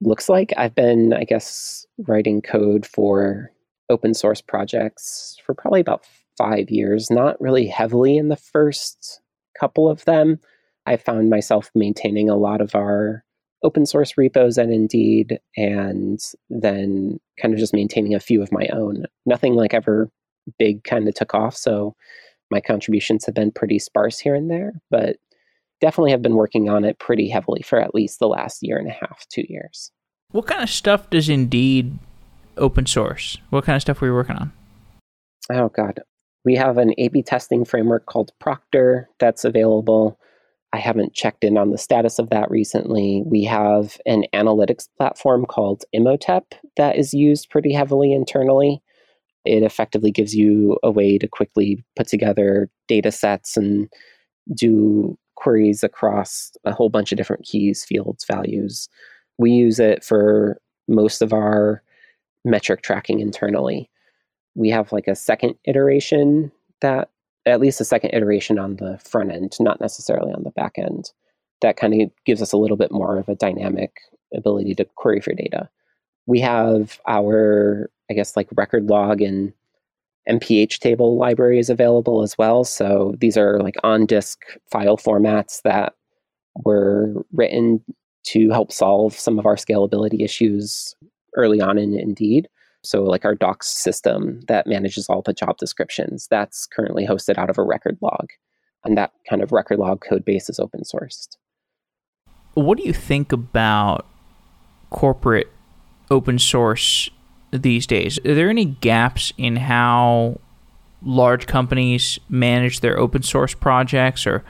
[0.00, 0.52] looks like.
[0.56, 3.50] I've been, I guess, writing code for
[3.90, 6.06] open source projects for probably about
[6.38, 9.20] five years, not really heavily in the first
[9.58, 10.38] couple of them.
[10.86, 13.24] I found myself maintaining a lot of our
[13.64, 18.68] open source repos at Indeed, and then kind of just maintaining a few of my
[18.72, 19.06] own.
[19.26, 20.10] Nothing like ever
[20.58, 21.56] big kind of took off.
[21.56, 21.96] So
[22.50, 25.16] my contributions have been pretty sparse here and there, but
[25.80, 28.88] definitely have been working on it pretty heavily for at least the last year and
[28.88, 29.90] a half, two years.
[30.30, 31.98] What kind of stuff does Indeed
[32.56, 33.38] open source?
[33.50, 34.52] What kind of stuff were you working on?
[35.50, 36.00] Oh, God.
[36.44, 40.18] We have an A B testing framework called Proctor that's available.
[40.74, 43.22] I haven't checked in on the status of that recently.
[43.24, 48.82] We have an analytics platform called Imhotep that is used pretty heavily internally.
[49.44, 53.88] It effectively gives you a way to quickly put together data sets and
[54.52, 58.88] do queries across a whole bunch of different keys, fields, values.
[59.38, 61.84] We use it for most of our
[62.44, 63.88] metric tracking internally.
[64.56, 67.10] We have like a second iteration that
[67.46, 71.10] at least a second iteration on the front end, not necessarily on the back end,
[71.60, 73.98] that kind of gives us a little bit more of a dynamic
[74.34, 75.68] ability to query for data.
[76.26, 79.52] We have our, I guess, like record log and
[80.28, 82.64] MPH table libraries available as well.
[82.64, 85.94] So these are like on disk file formats that
[86.64, 87.84] were written
[88.24, 90.94] to help solve some of our scalability issues
[91.36, 92.48] early on in Indeed.
[92.84, 97.50] So, like our docs system that manages all the job descriptions, that's currently hosted out
[97.50, 98.28] of a record log.
[98.84, 101.36] And that kind of record log code base is open sourced.
[102.54, 104.06] What do you think about
[104.90, 105.50] corporate
[106.10, 107.10] open source
[107.50, 108.18] these days?
[108.24, 110.40] Are there any gaps in how
[111.02, 114.44] large companies manage their open source projects or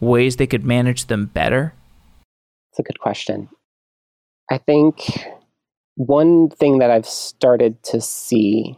[0.00, 1.74] ways they could manage them better?
[2.70, 3.48] It's a good question.
[4.50, 5.26] I think
[5.96, 8.76] one thing that I've started to see,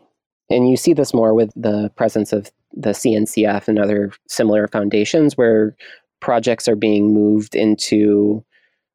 [0.51, 5.37] and you see this more with the presence of the CNCF and other similar foundations
[5.37, 5.77] where
[6.21, 8.45] projects are being moved into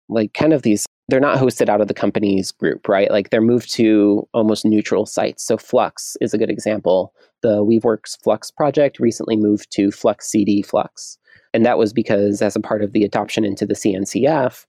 [0.09, 3.09] like kind of these they're not hosted out of the company's group, right?
[3.09, 5.43] Like they're moved to almost neutral sites.
[5.43, 7.13] So Flux is a good example.
[7.41, 11.17] The Weaveworks Flux project recently moved to Flux CD Flux.
[11.51, 14.65] And that was because as a part of the adoption into the CNCF,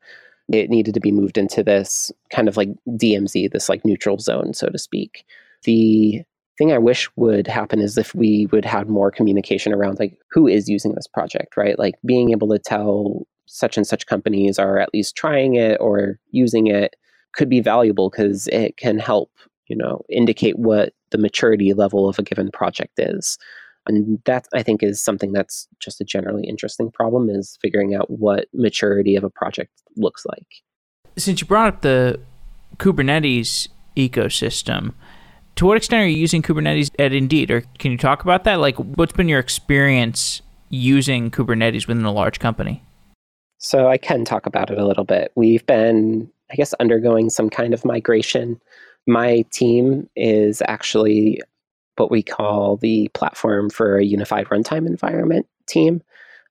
[0.53, 4.55] it needed to be moved into this kind of like DMZ, this like neutral zone,
[4.55, 5.25] so to speak.
[5.65, 6.23] The
[6.59, 10.47] thing I wish would happen is if we would have more communication around like who
[10.47, 11.79] is using this project, right?
[11.79, 16.19] Like being able to tell such and such companies are at least trying it or
[16.31, 16.97] using it
[17.33, 19.31] could be valuable because it can help,
[19.69, 23.39] you know, indicate what the maturity level of a given project is.
[23.87, 28.11] And that I think is something that's just a generally interesting problem is figuring out
[28.11, 30.47] what maturity of a project looks like.
[31.17, 32.21] Since you brought up the
[32.77, 34.93] Kubernetes ecosystem,
[35.57, 37.51] to what extent are you using Kubernetes at Indeed?
[37.51, 38.57] Or can you talk about that?
[38.61, 42.83] Like, what's been your experience using Kubernetes within a large company?
[43.59, 45.33] So, I can talk about it a little bit.
[45.35, 48.61] We've been, I guess, undergoing some kind of migration.
[49.07, 51.43] My team is actually
[52.01, 56.03] what we call the platform for a unified runtime environment team.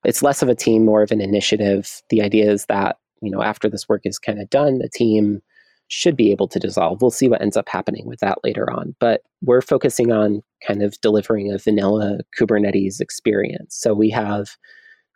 [0.04, 2.00] It's less of a team, more of an initiative.
[2.08, 5.42] The idea is that, you know, after this work is kind of done, the team
[5.88, 7.02] should be able to dissolve.
[7.02, 8.94] We'll see what ends up happening with that later on.
[9.00, 13.76] But we're focusing on kind of delivering a vanilla Kubernetes experience.
[13.76, 14.56] So we have,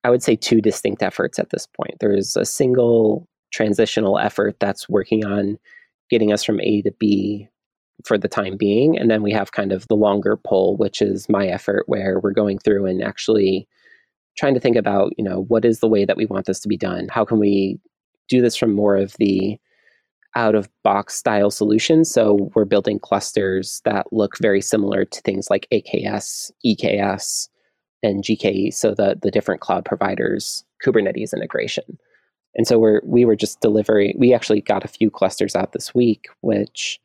[0.02, 1.94] I would say, two distinct efforts at this point.
[2.00, 5.58] There's a single transitional effort that's working on
[6.10, 7.48] getting us from A to B
[8.04, 8.98] for the time being.
[8.98, 12.32] And then we have kind of the longer pull, which is my effort, where we're
[12.32, 13.68] going through and actually
[14.36, 16.68] trying to think about, you know, what is the way that we want this to
[16.68, 17.08] be done?
[17.08, 17.78] How can we
[18.28, 19.58] do this from more of the
[20.36, 22.10] out of box style solutions?
[22.10, 27.48] So we're building clusters that look very similar to things like AKS, EKS,
[28.02, 28.74] and GKE.
[28.74, 31.98] So the, the different cloud providers, Kubernetes integration.
[32.56, 34.14] And so we're we were just delivering.
[34.16, 37.00] We actually got a few clusters out this week, which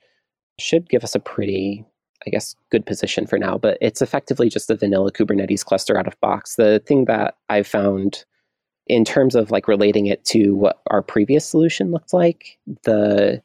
[0.59, 1.85] should give us a pretty,
[2.27, 3.57] I guess, good position for now.
[3.57, 6.55] But it's effectively just a vanilla Kubernetes cluster out of box.
[6.55, 8.25] The thing that I've found
[8.87, 13.41] in terms of like relating it to what our previous solution looked like, the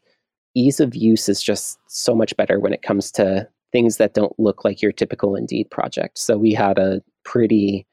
[0.55, 4.39] ease of use is just so much better when it comes to things that don't
[4.39, 6.19] look like your typical Indeed project.
[6.19, 7.87] So we had a pretty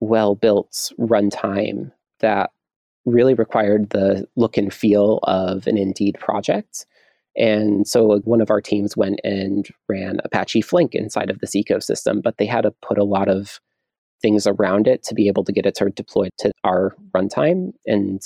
[0.00, 2.50] well built runtime that
[3.04, 6.86] really required the look and feel of an Indeed project
[7.38, 12.20] and so one of our teams went and ran Apache Flink inside of this ecosystem,
[12.20, 13.60] but they had to put a lot of
[14.20, 17.70] things around it to be able to get it sort of deployed to our runtime.
[17.86, 18.20] And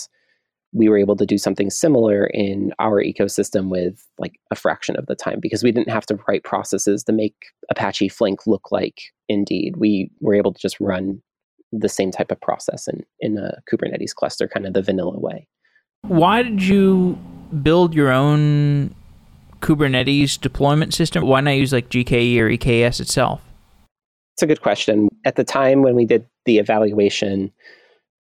[0.73, 5.05] we were able to do something similar in our ecosystem with like a fraction of
[5.05, 7.35] the time because we didn't have to write processes to make
[7.71, 9.77] Apache Flink look like Indeed.
[9.77, 11.21] We were able to just run
[11.71, 15.47] the same type of process in, in a Kubernetes cluster, kind of the vanilla way.
[16.01, 17.19] Why did you
[17.63, 18.95] build your own
[19.63, 21.27] Kubernetes deployment system?
[21.27, 23.41] Why not use like GKE or EKS itself?
[24.35, 25.09] It's a good question.
[25.25, 27.53] At the time when we did the evaluation,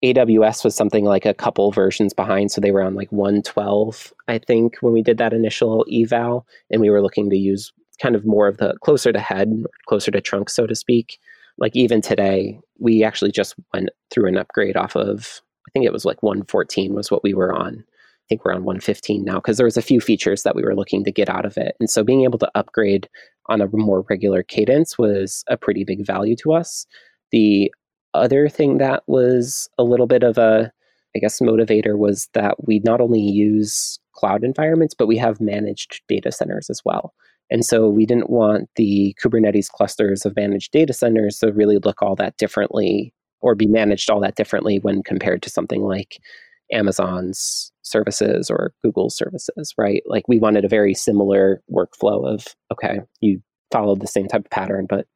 [0.04, 2.50] AWS was something like a couple versions behind.
[2.50, 6.46] So they were on like 112, I think, when we did that initial eval.
[6.70, 10.10] And we were looking to use kind of more of the closer to head, closer
[10.10, 11.18] to trunk, so to speak.
[11.58, 15.92] Like even today, we actually just went through an upgrade off of, I think it
[15.92, 17.84] was like 114 was what we were on
[18.32, 21.04] think we're on 115 now because there was a few features that we were looking
[21.04, 21.76] to get out of it.
[21.78, 23.08] And so being able to upgrade
[23.46, 26.86] on a more regular cadence was a pretty big value to us.
[27.30, 27.70] The
[28.14, 30.72] other thing that was a little bit of a
[31.14, 36.00] I guess motivator was that we not only use cloud environments, but we have managed
[36.08, 37.12] data centers as well.
[37.50, 42.00] And so we didn't want the Kubernetes clusters of managed data centers to really look
[42.00, 43.12] all that differently
[43.42, 46.18] or be managed all that differently when compared to something like
[46.72, 50.02] Amazon's services or Google's services, right?
[50.06, 54.50] Like we wanted a very similar workflow of, okay, you followed the same type of
[54.50, 55.06] pattern, but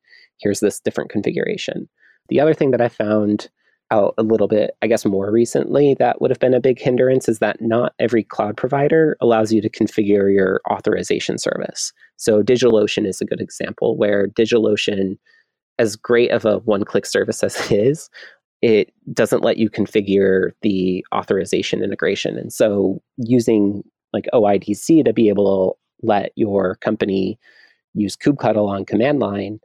[0.41, 1.89] here's this different configuration.
[2.29, 3.49] The other thing that I found
[3.93, 7.29] out a little bit, I guess more recently, that would have been a big hindrance
[7.29, 11.93] is that not every cloud provider allows you to configure your authorization service.
[12.17, 15.19] So DigitalOcean is a good example where DigitalOcean,
[15.79, 18.11] as great of a one click service as it is,
[18.67, 22.37] it doesn't let you configure the authorization integration.
[22.37, 27.39] And so using like OIDC to be able to let your company
[27.95, 29.61] use kubectl on command line,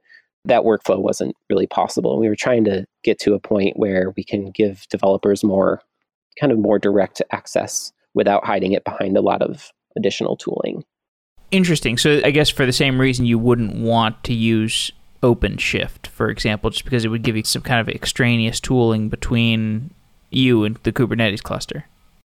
[0.45, 2.12] that workflow wasn't really possible.
[2.12, 5.82] And we were trying to get to a point where we can give developers more
[6.39, 10.84] kind of more direct access without hiding it behind a lot of additional tooling.
[11.49, 11.97] Interesting.
[11.97, 14.91] So I guess for the same reason you wouldn't want to use
[15.24, 19.92] OpenShift, for example, just because it would give you some kind of extraneous tooling between
[20.30, 21.86] you and the Kubernetes cluster.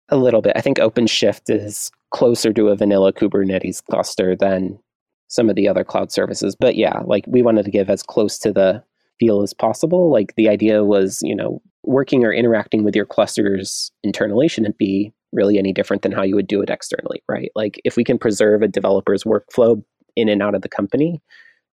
[0.09, 0.53] A little bit.
[0.55, 4.79] I think OpenShift is closer to a vanilla Kubernetes cluster than
[5.27, 6.55] some of the other cloud services.
[6.55, 8.83] But yeah, like we wanted to give as close to the
[9.19, 10.11] feel as possible.
[10.11, 15.13] Like the idea was, you know, working or interacting with your clusters internally shouldn't be
[15.31, 17.51] really any different than how you would do it externally, right?
[17.55, 19.83] Like if we can preserve a developer's workflow
[20.15, 21.21] in and out of the company,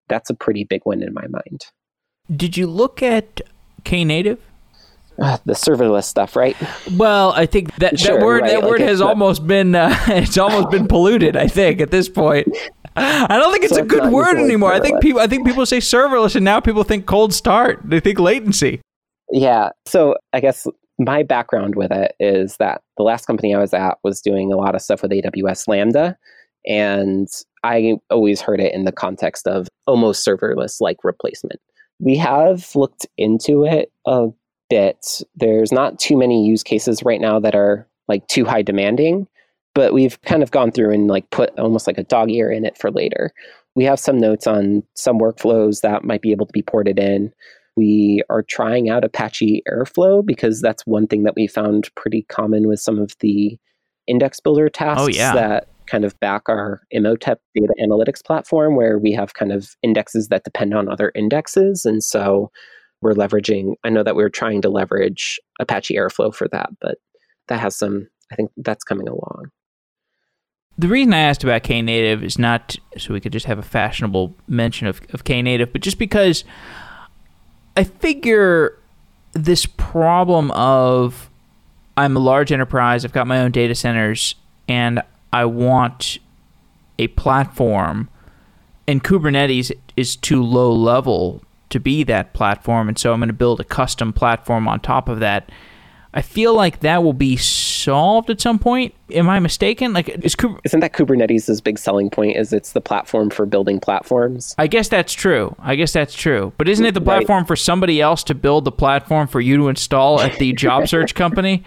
[0.09, 1.65] that's a pretty big win in my mind.
[2.35, 3.41] Did you look at
[3.83, 4.39] Knative?
[5.21, 6.55] Uh, the serverless stuff, right?
[6.93, 8.51] Well, I think that, sure, that word right.
[8.51, 11.35] that like word has almost been uh, it's almost been polluted.
[11.35, 12.47] I think at this point.
[12.95, 14.71] I don't think it's so a good word anymore.
[14.71, 14.75] Serverless.
[14.75, 17.81] I think people I think people say serverless and now people think cold start.
[17.83, 18.81] They think latency.
[19.31, 19.69] Yeah.
[19.87, 23.97] So I guess my background with it is that the last company I was at
[24.03, 26.17] was doing a lot of stuff with AWS Lambda.
[26.65, 27.27] And
[27.63, 31.59] I always heard it in the context of almost serverless like replacement.
[31.99, 34.27] We have looked into it a
[34.69, 35.21] bit.
[35.35, 39.27] There's not too many use cases right now that are like too high demanding,
[39.75, 42.65] but we've kind of gone through and like put almost like a dog ear in
[42.65, 43.31] it for later.
[43.75, 47.31] We have some notes on some workflows that might be able to be ported in.
[47.77, 52.67] We are trying out Apache Airflow because that's one thing that we found pretty common
[52.67, 53.57] with some of the
[54.07, 55.33] index builder oh, tasks oh, yeah.
[55.33, 60.29] that kind of back our Imhotep data analytics platform where we have kind of indexes
[60.29, 61.83] that depend on other indexes.
[61.83, 62.49] And so
[63.01, 66.97] we're leveraging, I know that we're trying to leverage Apache Airflow for that, but
[67.49, 69.51] that has some, I think that's coming along.
[70.77, 74.33] The reason I asked about Knative is not so we could just have a fashionable
[74.47, 76.45] mention of, of Knative, but just because
[77.75, 78.79] I figure
[79.33, 81.29] this problem of
[81.97, 84.35] I'm a large enterprise, I've got my own data centers,
[84.69, 85.03] and
[85.33, 86.19] I want
[86.99, 88.09] a platform,
[88.87, 93.33] and Kubernetes is too low level to be that platform, and so I'm going to
[93.33, 95.49] build a custom platform on top of that.
[96.13, 98.93] I feel like that will be solved at some point.
[99.11, 99.93] Am I mistaken?
[99.93, 102.35] Like, is Kub- isn't that Kubernetes' big selling point?
[102.35, 104.53] Is it's the platform for building platforms?
[104.57, 105.55] I guess that's true.
[105.59, 106.51] I guess that's true.
[106.57, 107.47] But isn't it the platform right.
[107.47, 111.15] for somebody else to build the platform for you to install at the job search
[111.15, 111.63] company?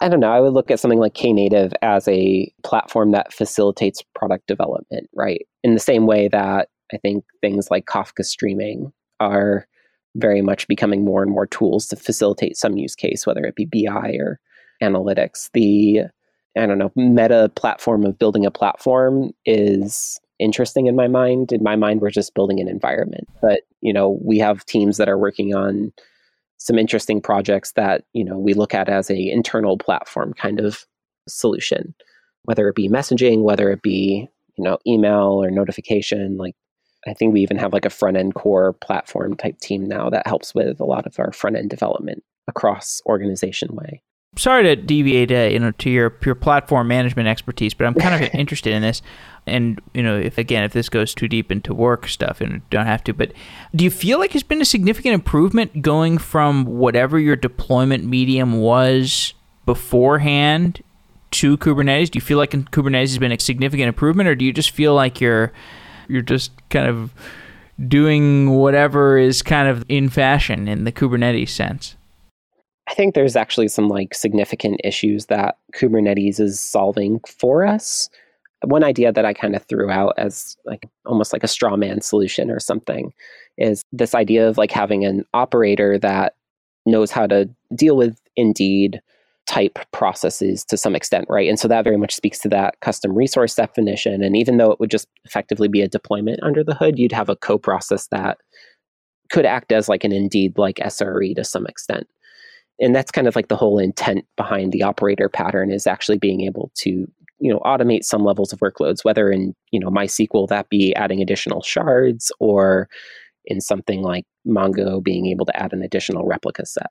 [0.00, 0.32] I don't know.
[0.32, 5.46] I would look at something like Knative as a platform that facilitates product development, right?
[5.64, 9.66] In the same way that I think things like Kafka streaming are
[10.16, 13.66] very much becoming more and more tools to facilitate some use case, whether it be
[13.66, 14.40] BI or
[14.82, 15.50] analytics.
[15.52, 16.04] The
[16.56, 21.52] I don't know, meta platform of building a platform is interesting in my mind.
[21.52, 23.28] In my mind, we're just building an environment.
[23.40, 25.92] But, you know, we have teams that are working on
[26.58, 30.84] some interesting projects that you know we look at as a internal platform kind of
[31.28, 31.94] solution
[32.44, 36.54] whether it be messaging whether it be you know email or notification like
[37.06, 40.26] i think we even have like a front end core platform type team now that
[40.26, 44.02] helps with a lot of our front end development across organization way
[44.36, 48.24] sorry to deviate uh, you know to your your platform management expertise but i'm kind
[48.24, 49.02] of interested in this.
[49.46, 52.86] And you know if again if this goes too deep into work stuff and don't
[52.86, 53.32] have to but
[53.74, 58.60] do you feel like it's been a significant improvement going from whatever your deployment medium
[58.60, 59.32] was
[59.64, 60.82] beforehand
[61.30, 62.10] to kubernetes?
[62.10, 64.94] Do you feel like kubernetes has been a significant improvement or do you just feel
[64.94, 65.52] like you're
[66.08, 67.12] you're just kind of
[67.86, 71.96] doing whatever is kind of in fashion in the kubernetes sense
[72.88, 78.08] I think there's actually some like significant issues that Kubernetes is solving for us
[78.64, 82.00] one idea that I kind of threw out as like almost like a straw man
[82.00, 83.12] solution or something
[83.56, 86.34] is this idea of like having an operator that
[86.86, 89.00] knows how to deal with indeed
[89.46, 91.48] type processes to some extent, right?
[91.48, 94.22] And so that very much speaks to that custom resource definition.
[94.22, 97.28] And even though it would just effectively be a deployment under the hood, you'd have
[97.28, 98.38] a co-process that
[99.30, 102.06] could act as like an indeed like SRE to some extent.
[102.80, 106.42] And that's kind of like the whole intent behind the operator pattern is actually being
[106.42, 107.06] able to
[107.40, 111.20] you know automate some levels of workloads whether in you know mysql that be adding
[111.20, 112.88] additional shards or
[113.48, 116.90] in something like mongo being able to add an additional replica set.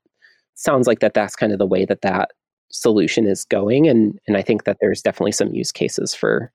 [0.56, 2.32] Sounds like that that's kind of the way that that
[2.70, 6.52] solution is going and and i think that there's definitely some use cases for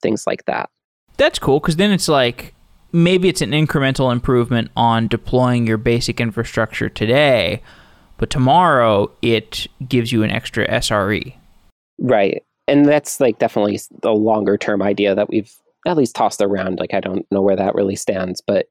[0.00, 0.70] things like that.
[1.16, 2.54] That's cool because then it's like
[2.92, 7.60] maybe it's an incremental improvement on deploying your basic infrastructure today
[8.18, 11.34] but tomorrow it gives you an extra sre
[11.98, 12.44] right.
[12.66, 15.50] And that's like definitely the longer term idea that we've
[15.86, 16.78] at least tossed around.
[16.78, 18.66] Like i don't know where that really stands but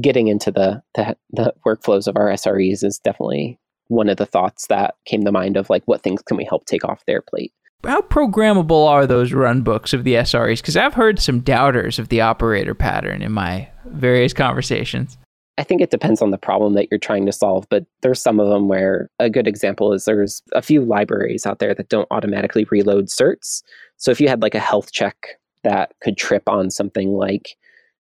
[0.00, 3.58] getting into the the, the workflows of our sres is definitely
[3.88, 6.66] one of the thoughts that came to mind of like what things can we help
[6.66, 7.52] take off their plate?
[7.84, 12.08] How programmable are those run books of the sres because i've heard some doubters of
[12.08, 15.16] the operator pattern in my various conversations
[15.58, 18.38] I think it depends on the problem that you're trying to solve, but there's some
[18.38, 22.06] of them where a good example is there's a few libraries out there that don't
[22.12, 23.62] automatically reload certs.
[23.96, 27.56] So if you had like a health check that could trip on something like,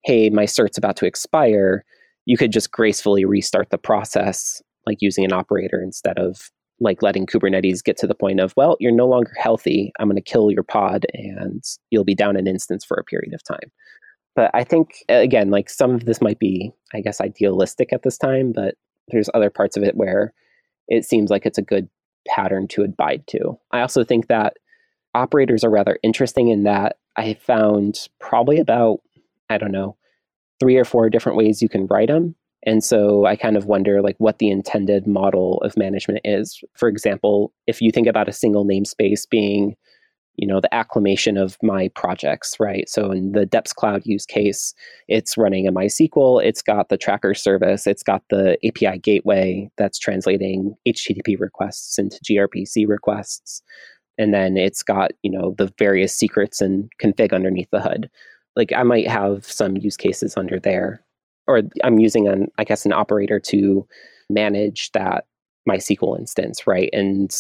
[0.06, 1.84] hey, my cert's about to expire,
[2.26, 7.26] you could just gracefully restart the process, like using an operator instead of like letting
[7.26, 9.92] Kubernetes get to the point of, well, you're no longer healthy.
[10.00, 13.34] I'm going to kill your pod and you'll be down an instance for a period
[13.34, 13.72] of time.
[14.36, 18.04] But I think, uh, again, like some of this might be, I guess, idealistic at
[18.04, 18.76] this time, but
[19.10, 20.34] there's other parts of it where
[20.88, 21.90] it seems like it's a good
[22.28, 23.58] pattern to abide to.
[23.72, 24.58] I also think that
[25.16, 29.00] operators are rather interesting in that I found probably about,
[29.50, 29.98] I don't know,
[30.60, 32.36] three or four different ways you can write them.
[32.66, 36.62] And so I kind of wonder like what the intended model of management is.
[36.76, 39.76] For example, if you think about a single namespace being
[40.40, 42.88] you know the acclamation of my projects right?
[42.90, 44.74] So in the deps cloud use case
[45.08, 50.00] it's running a mysql it's got the tracker service it's got the api gateway that's
[50.00, 53.62] translating http requests into grpc requests.
[54.18, 58.10] And then it's got you know the various secrets and config underneath the hood
[58.56, 61.04] like i might have some use cases under there
[61.48, 63.88] or i'm using an i guess an operator to
[64.30, 65.26] manage that
[65.68, 66.90] mysql instance right?
[66.94, 67.34] And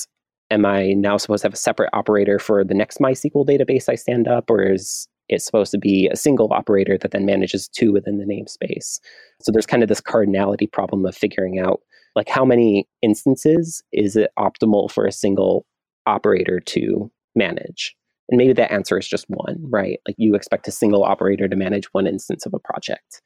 [0.52, 3.96] am I now supposed to have a separate operator for the next MySQL database I
[3.96, 7.94] stand up, or is it supposed to be a single operator that then manages two
[7.94, 9.00] within the namespace?
[9.42, 11.82] So there's kind of this cardinality problem of figuring out
[12.16, 15.66] like how many instances is it optimal for a single
[16.08, 17.96] operator to manage?
[18.30, 20.00] And maybe that answer is just one, right?
[20.08, 23.22] Like you expect a single operator to manage one instance of a project.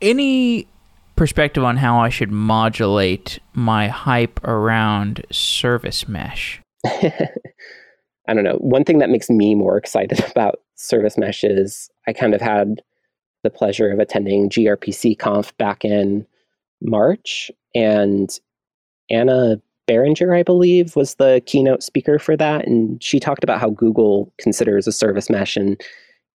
[0.00, 0.68] Any
[1.16, 6.60] perspective on how I should modulate my hype around service mesh?
[6.86, 8.56] I don't know.
[8.56, 12.82] One thing that makes me more excited about service mesh is I kind of had
[13.42, 16.26] the pleasure of attending gRPC conf back in
[16.82, 18.30] March, and
[19.08, 22.66] Anna Berenberg, I believe, was the keynote speaker for that.
[22.66, 25.56] And she talked about how Google considers a service mesh.
[25.56, 25.80] And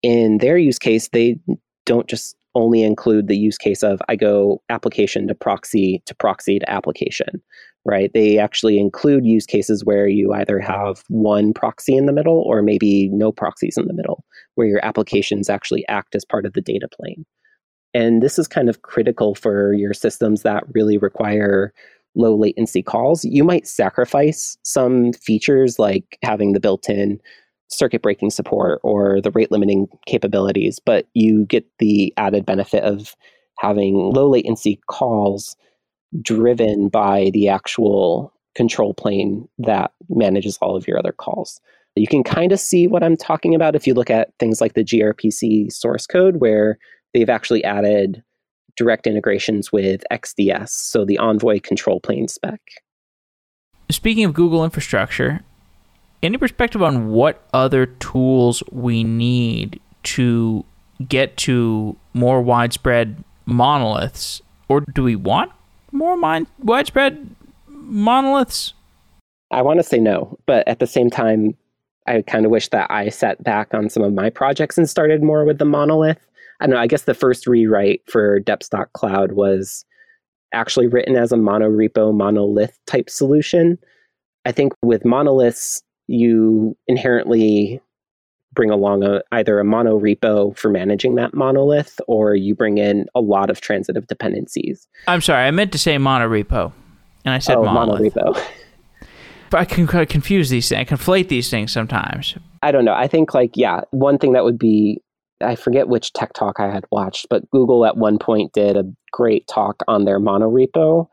[0.01, 1.37] in their use case, they
[1.85, 6.59] don't just only include the use case of I go application to proxy to proxy
[6.59, 7.41] to application,
[7.85, 8.11] right?
[8.13, 12.61] They actually include use cases where you either have one proxy in the middle or
[12.61, 14.23] maybe no proxies in the middle,
[14.55, 17.25] where your applications actually act as part of the data plane.
[17.93, 21.73] And this is kind of critical for your systems that really require
[22.15, 23.23] low latency calls.
[23.23, 27.19] You might sacrifice some features like having the built in
[27.71, 33.15] circuit breaking support or the rate limiting capabilities, but you get the added benefit of
[33.57, 35.55] having low latency calls
[36.21, 41.61] driven by the actual control plane that manages all of your other calls.
[41.95, 44.73] You can kind of see what I'm talking about if you look at things like
[44.73, 46.77] the gRPC source code, where
[47.13, 48.23] they've actually added
[48.77, 52.61] direct integrations with XDS, so the Envoy control plane spec.
[53.89, 55.41] Speaking of Google infrastructure,
[56.23, 60.65] any perspective on what other tools we need to
[61.07, 65.51] get to more widespread monoliths, or do we want
[65.91, 67.35] more mind- widespread
[67.67, 68.73] monoliths?
[69.51, 71.57] I want to say no, but at the same time,
[72.07, 75.21] I kind of wish that I sat back on some of my projects and started
[75.21, 76.25] more with the monolith.
[76.59, 76.77] I know.
[76.77, 79.83] I guess the first rewrite for deps.cloud was
[80.53, 83.77] actually written as a monorepo monolith type solution.
[84.45, 85.81] I think with monoliths,
[86.11, 87.81] you inherently
[88.53, 93.05] bring along a, either a mono repo for managing that monolith or you bring in
[93.15, 94.87] a lot of transitive dependencies.
[95.07, 96.73] I'm sorry, I meant to say monorepo,
[97.23, 98.13] and I said oh, monolith.
[98.13, 98.43] monorepo.
[99.49, 100.79] But I can confuse these things.
[100.79, 102.35] I conflate these things sometimes.
[102.61, 102.93] I don't know.
[102.93, 105.01] I think like yeah, one thing that would be
[105.41, 108.85] I forget which tech talk I had watched, but Google at one point did a
[109.11, 111.07] great talk on their monorepo,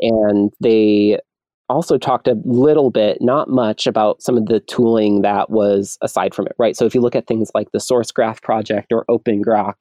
[0.00, 1.18] and they
[1.72, 6.34] also talked a little bit, not much, about some of the tooling that was aside
[6.34, 6.76] from it, right?
[6.76, 9.74] So if you look at things like the Sourcegraph project or OpenGrok,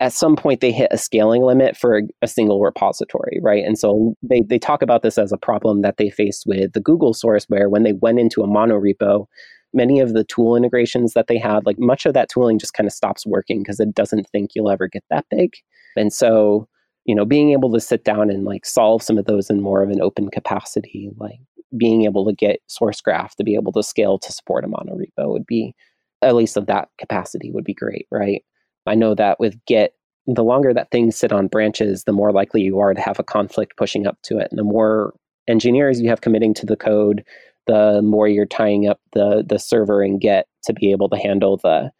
[0.00, 3.64] at some point they hit a scaling limit for a, a, single repository, right?
[3.64, 6.80] And so they, they talk about this as a problem that they faced with the
[6.80, 9.26] Google source, where when they went into a monorepo,
[9.74, 12.86] many of the tool integrations that they had, like much of that tooling just kind
[12.86, 15.52] of stops working because it doesn't think you'll ever get that big.
[15.96, 16.66] And so,
[17.10, 19.82] you know, being able to sit down and like solve some of those in more
[19.82, 21.40] of an open capacity, like
[21.76, 25.44] being able to get Sourcegraph to be able to scale to support a monorepo would
[25.44, 25.74] be,
[26.22, 28.44] at least of that capacity, would be great, right?
[28.86, 29.94] I know that with Git,
[30.28, 33.24] the longer that things sit on branches, the more likely you are to have a
[33.24, 34.46] conflict pushing up to it.
[34.52, 35.12] And the more
[35.48, 37.24] engineers you have committing to the code,
[37.66, 41.56] the more you're tying up the the server and Git to be able to handle
[41.56, 41.90] the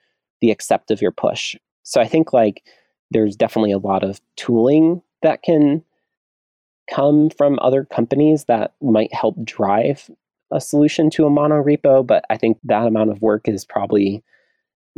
[0.41, 1.57] the accept of your push.
[1.83, 2.63] So I think like
[3.11, 5.83] there's definitely a lot of tooling that can
[6.93, 10.11] come from other companies that might help drive
[10.53, 14.23] a solution to a mono repo, but I think that amount of work is probably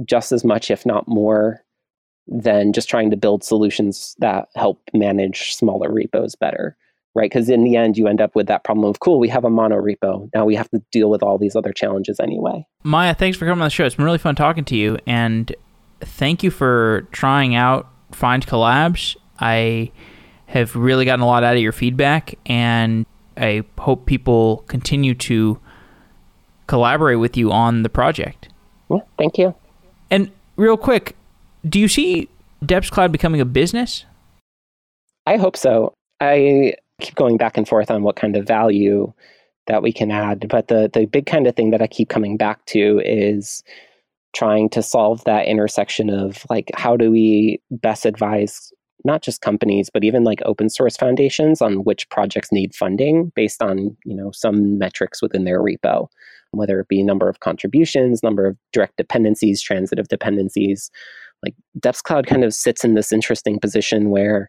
[0.04, 1.60] just as much, if not more,
[2.26, 6.76] than just trying to build solutions that help manage smaller repos better
[7.14, 7.30] right?
[7.30, 9.50] Because in the end you end up with that problem of cool we have a
[9.50, 10.30] mono repo.
[10.34, 12.66] Now we have to deal with all these other challenges anyway.
[12.82, 13.84] Maya thanks for coming on the show.
[13.84, 15.54] It's been really fun talking to you and
[16.00, 19.90] thank you for trying out Findcollabs i
[20.46, 23.06] have really gotten a lot out of your feedback and
[23.36, 25.58] i hope people continue to
[26.66, 28.48] collaborate with you on the project
[28.90, 29.54] yeah, thank you
[30.10, 31.16] and real quick
[31.68, 32.28] do you see
[32.64, 34.04] Deps Cloud becoming a business?
[35.26, 35.94] I hope so.
[36.20, 39.12] I keep going back and forth on what kind of value
[39.66, 42.36] that we can add, but the the big kind of thing that I keep coming
[42.36, 43.62] back to is
[44.34, 48.72] trying to solve that intersection of like how do we best advise
[49.04, 53.62] not just companies but even like open source foundations on which projects need funding based
[53.62, 56.06] on you know some metrics within their repo
[56.52, 60.90] whether it be number of contributions number of direct dependencies transitive dependencies.
[61.42, 64.48] Like Deps Cloud kind of sits in this interesting position where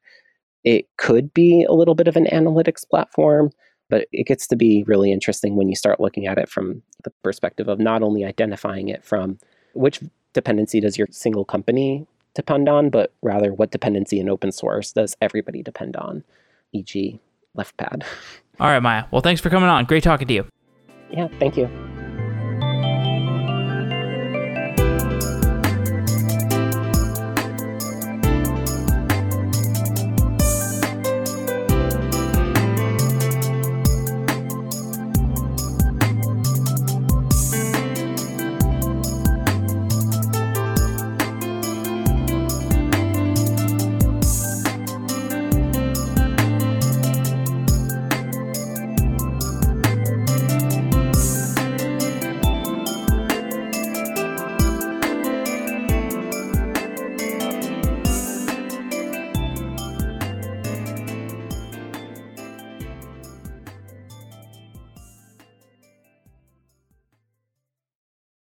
[0.64, 3.50] it could be a little bit of an analytics platform,
[3.90, 7.12] but it gets to be really interesting when you start looking at it from the
[7.24, 9.38] perspective of not only identifying it from
[9.74, 10.00] which
[10.34, 15.16] dependency does your single company depend on, but rather what dependency in open source does
[15.22, 16.24] everybody depend on,
[16.72, 17.20] e.g.,
[17.58, 18.04] LeftPad.
[18.60, 19.06] All right, Maya.
[19.12, 19.86] Well, thanks for coming on.
[19.86, 20.48] Great talking to you.
[21.12, 21.93] Yeah, thank you.